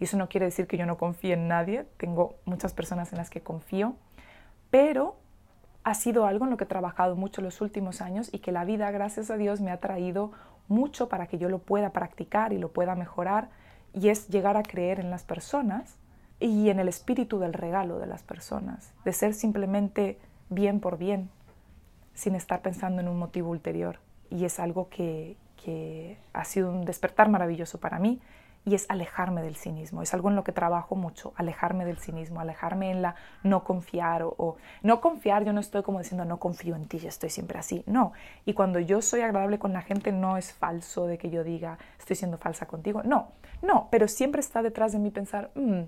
[0.00, 3.18] Y eso no quiere decir que yo no confíe en nadie, tengo muchas personas en
[3.18, 3.94] las que confío,
[4.70, 5.16] pero
[5.84, 8.64] ha sido algo en lo que he trabajado mucho los últimos años y que la
[8.64, 10.32] vida, gracias a Dios, me ha traído
[10.68, 13.48] mucho para que yo lo pueda practicar y lo pueda mejorar,
[13.92, 15.96] y es llegar a creer en las personas
[16.40, 20.18] y en el espíritu del regalo de las personas, de ser simplemente
[20.48, 21.30] bien por bien,
[22.14, 23.98] sin estar pensando en un motivo ulterior.
[24.30, 28.20] Y es algo que, que ha sido un despertar maravilloso para mí
[28.64, 30.02] y es alejarme del cinismo.
[30.02, 34.22] Es algo en lo que trabajo mucho, alejarme del cinismo, alejarme en la no confiar
[34.22, 37.58] o, no confiar, yo no estoy como diciendo no confío en ti, yo estoy siempre
[37.58, 38.12] así, no.
[38.44, 41.78] Y cuando yo soy agradable con la gente no es falso de que yo diga
[41.98, 43.28] estoy siendo falsa contigo, no,
[43.62, 45.82] no, pero siempre está detrás de mí pensar, mm,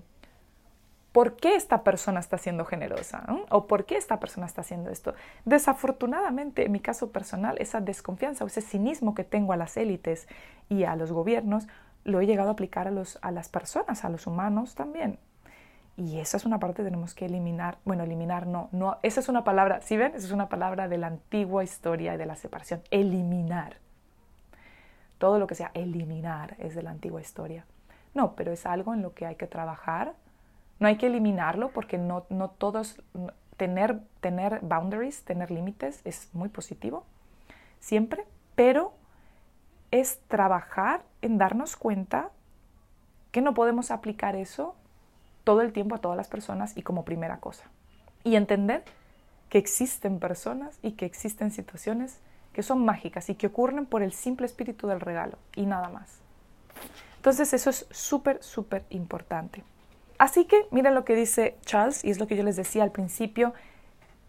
[1.15, 3.25] ¿por qué esta persona está siendo generosa?
[3.49, 5.13] ¿O por qué esta persona está haciendo esto?
[5.45, 10.27] Desafortunadamente, en mi caso personal, esa desconfianza o ese cinismo que tengo a las élites
[10.67, 11.67] y a los gobiernos
[12.05, 15.19] lo he llegado a aplicar a, los, a las personas, a los humanos también.
[15.97, 17.77] Y esa es una parte que tenemos que eliminar.
[17.83, 18.97] Bueno, eliminar no, no.
[19.01, 20.13] Esa es una palabra, ¿sí ven?
[20.15, 22.81] Esa es una palabra de la antigua historia y de la separación.
[22.91, 23.77] Eliminar.
[25.17, 27.65] Todo lo que sea eliminar es de la antigua historia.
[28.13, 30.13] No, pero es algo en lo que hay que trabajar.
[30.79, 33.01] No hay que eliminarlo porque no, no todos.
[33.55, 37.05] Tener, tener boundaries, tener límites es muy positivo,
[37.79, 38.25] siempre,
[38.55, 38.91] pero
[39.99, 42.31] es trabajar en darnos cuenta
[43.31, 44.75] que no podemos aplicar eso
[45.43, 47.65] todo el tiempo a todas las personas y como primera cosa.
[48.23, 48.83] Y entender
[49.49, 52.19] que existen personas y que existen situaciones
[52.51, 56.19] que son mágicas y que ocurren por el simple espíritu del regalo y nada más.
[57.17, 59.63] Entonces eso es súper, súper importante.
[60.17, 62.91] Así que miren lo que dice Charles y es lo que yo les decía al
[62.91, 63.53] principio.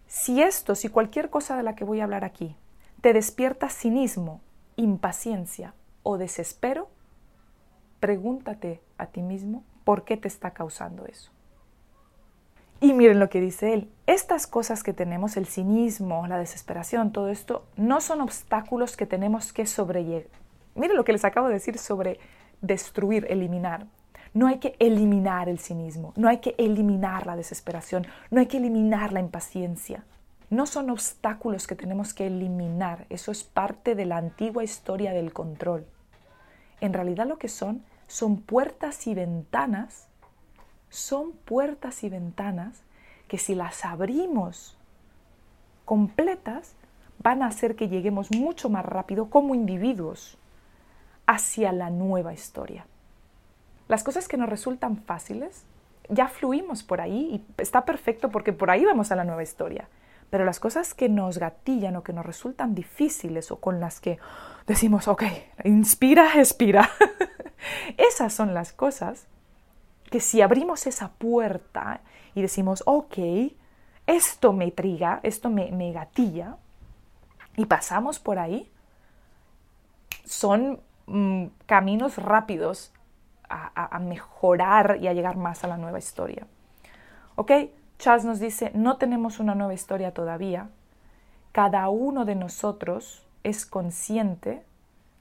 [0.07, 2.55] Si esto, si cualquier cosa de la que voy a hablar aquí
[3.01, 4.41] te despierta cinismo,
[4.77, 5.73] impaciencia
[6.03, 6.87] o desespero,
[7.99, 11.31] pregúntate a ti mismo por qué te está causando eso.
[12.79, 17.29] Y miren lo que dice él, estas cosas que tenemos, el cinismo, la desesperación, todo
[17.29, 20.27] esto, no son obstáculos que tenemos que sobrellevar.
[20.75, 22.19] Miren lo que les acabo de decir sobre
[22.61, 23.87] destruir, eliminar.
[24.33, 28.57] No hay que eliminar el cinismo, no hay que eliminar la desesperación, no hay que
[28.57, 30.05] eliminar la impaciencia.
[30.49, 35.33] No son obstáculos que tenemos que eliminar, eso es parte de la antigua historia del
[35.33, 35.85] control.
[36.79, 40.07] En realidad lo que son son puertas y ventanas,
[40.89, 42.81] son puertas y ventanas
[43.27, 44.77] que si las abrimos
[45.83, 46.75] completas,
[47.19, 50.37] van a hacer que lleguemos mucho más rápido como individuos
[51.25, 52.85] hacia la nueva historia.
[53.87, 55.63] Las cosas que nos resultan fáciles,
[56.09, 59.89] ya fluimos por ahí y está perfecto porque por ahí vamos a la nueva historia.
[60.29, 64.19] Pero las cosas que nos gatillan o que nos resultan difíciles o con las que
[64.65, 65.23] decimos, ok,
[65.63, 66.89] inspira, expira,
[67.97, 69.27] esas son las cosas
[70.09, 72.01] que si abrimos esa puerta
[72.35, 73.17] y decimos, ok,
[74.05, 76.57] esto me triga, esto me, me gatilla,
[77.57, 78.71] y pasamos por ahí,
[80.23, 82.93] son mm, caminos rápidos
[83.49, 86.45] a, a, mejorar y a llegar más a la nueva historia.
[87.35, 87.51] ¿Ok?
[87.99, 90.69] Charles nos dice, no tenemos una nueva historia todavía.
[91.51, 94.63] Cada uno de nosotros es consciente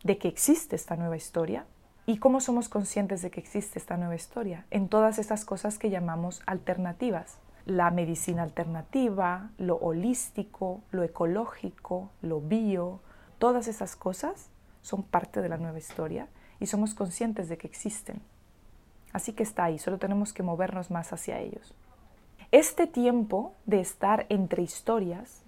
[0.05, 1.65] de que existe esta nueva historia.
[2.05, 4.67] ¿Y cómo somos conscientes de que existe esta nueva historia?
[4.71, 7.39] En todas esas cosas que llamamos alternativas.
[7.65, 13.01] La medicina alternativa, lo holístico, lo ecológico, lo bio,
[13.39, 14.51] todas esas cosas
[14.83, 16.29] son parte de la nueva historia
[16.61, 18.21] y somos conscientes de que existen.
[19.13, 21.75] Así que está ahí, solo tenemos que movernos más hacia ellos.
[22.53, 25.43] Este tiempo de estar entre historias,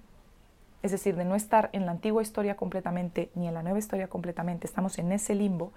[0.82, 4.08] es decir, de no estar en la antigua historia completamente ni en la nueva historia
[4.08, 5.72] completamente, estamos en ese limbo,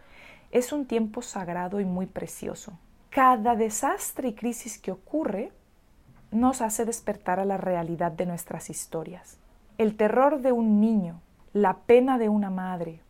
[0.52, 2.74] es un tiempo sagrado y muy precioso.
[3.10, 5.52] Cada desastre y crisis que ocurre
[6.32, 9.38] nos hace despertar a la realidad de nuestras historias.
[9.78, 11.22] El terror de un niño,
[11.54, 13.02] la pena de una madre,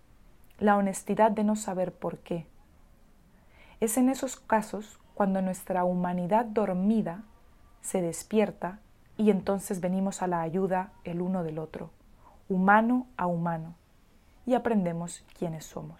[0.59, 2.45] la honestidad de no saber por qué.
[3.79, 7.23] Es en esos casos cuando nuestra humanidad dormida
[7.81, 8.79] se despierta
[9.17, 11.91] y entonces venimos a la ayuda el uno del otro,
[12.49, 13.75] humano a humano,
[14.45, 15.99] y aprendemos quiénes somos.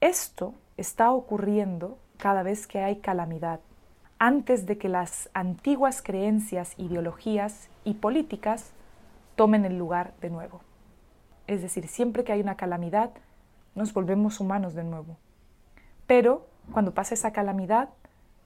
[0.00, 3.60] Esto está ocurriendo cada vez que hay calamidad,
[4.18, 8.70] antes de que las antiguas creencias, ideologías y políticas
[9.36, 10.60] tomen el lugar de nuevo.
[11.46, 13.10] Es decir, siempre que hay una calamidad,
[13.74, 15.16] nos volvemos humanos de nuevo.
[16.06, 17.90] Pero cuando pasa esa calamidad,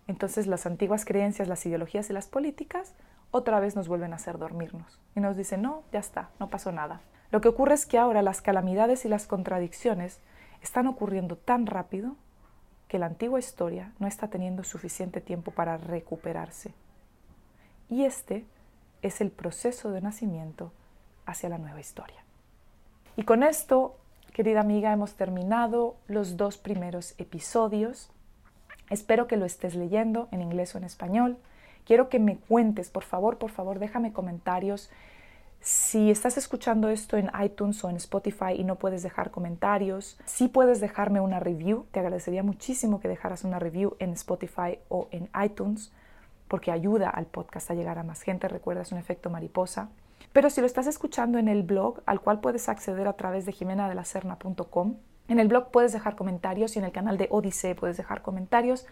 [0.08, 2.94] entonces las antiguas creencias, las ideologías y las políticas
[3.30, 6.72] otra vez nos vuelven a hacer dormirnos y nos dicen, no, ya está, no pasó
[6.72, 7.02] nada.
[7.30, 10.18] Lo que ocurre es que ahora las calamidades y las contradicciones
[10.62, 12.16] están ocurriendo tan rápido
[12.88, 16.72] que la antigua historia no está teniendo suficiente tiempo para recuperarse.
[17.90, 18.46] Y este
[19.02, 20.72] es el proceso de nacimiento
[21.26, 22.24] hacia la nueva historia.
[23.16, 23.98] Y con esto,
[24.32, 28.10] querida amiga, hemos terminado los dos primeros episodios
[28.90, 31.36] Espero que lo estés leyendo en inglés o en español.
[31.84, 34.90] Quiero que me cuentes, por favor, por favor, déjame comentarios.
[35.60, 40.48] Si estás escuchando esto en iTunes o en Spotify y no puedes dejar comentarios, sí
[40.48, 41.86] puedes dejarme una review.
[41.90, 45.92] Te agradecería muchísimo que dejaras una review en Spotify o en iTunes
[46.46, 48.48] porque ayuda al podcast a llegar a más gente.
[48.48, 49.88] Recuerda, es un efecto mariposa.
[50.32, 53.52] Pero si lo estás escuchando en el blog, al cual puedes acceder a través de
[53.52, 54.96] jimenadelacerna.com,
[55.28, 58.86] en el blog puedes dejar comentarios y en el canal de Odisee puedes dejar comentarios.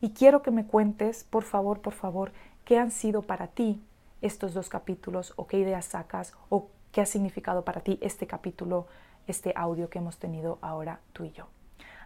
[0.00, 2.32] Y quiero que me cuentes, por favor, por favor,
[2.64, 3.82] qué han sido para ti
[4.22, 8.86] estos dos capítulos o qué ideas sacas o qué ha significado para ti este capítulo,
[9.26, 11.48] este audio que hemos tenido ahora tú y yo.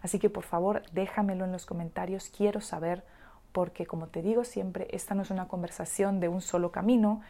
[0.01, 3.03] Así que por favor déjamelo en los comentarios, quiero saber,
[3.51, 7.21] porque como te digo siempre, esta no es una conversación de un solo camino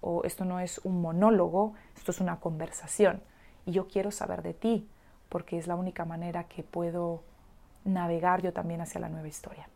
[0.00, 3.22] o esto no es un monólogo, esto es una conversación.
[3.66, 4.88] Y yo quiero saber de ti,
[5.34, 7.24] porque es la única manera que puedo
[7.84, 9.68] navegar yo también hacia la nueva historia.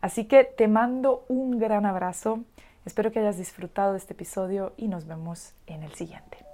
[0.00, 2.44] Así que te mando un gran abrazo,
[2.84, 6.46] espero que hayas disfrutado de este episodio y nos vemos en el siguiente.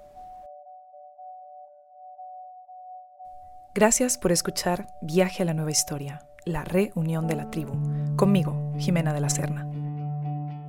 [3.75, 7.73] Gracias por escuchar Viaje a la Nueva Historia, la reunión de la tribu,
[8.15, 9.69] conmigo, Jimena de la Serna.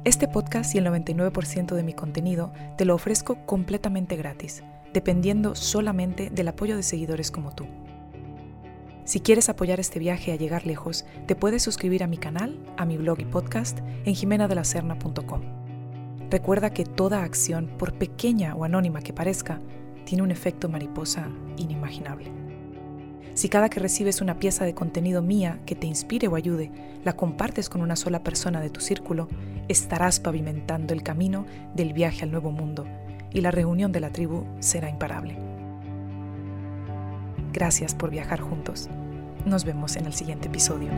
[0.04, 4.62] Este podcast y el 99% de mi contenido te lo ofrezco completamente gratis
[4.92, 7.66] dependiendo solamente del apoyo de seguidores como tú.
[9.04, 12.84] Si quieres apoyar este viaje a llegar lejos, te puedes suscribir a mi canal, a
[12.84, 15.42] mi blog y podcast en jimenadelacerna.com.
[16.30, 19.60] Recuerda que toda acción, por pequeña o anónima que parezca,
[20.04, 22.30] tiene un efecto mariposa inimaginable.
[23.34, 26.70] Si cada que recibes una pieza de contenido mía que te inspire o ayude,
[27.04, 29.28] la compartes con una sola persona de tu círculo,
[29.68, 32.86] estarás pavimentando el camino del viaje al nuevo mundo
[33.32, 35.36] y la reunión de la tribu será imparable.
[37.52, 38.88] Gracias por viajar juntos.
[39.44, 40.90] Nos vemos en el siguiente episodio.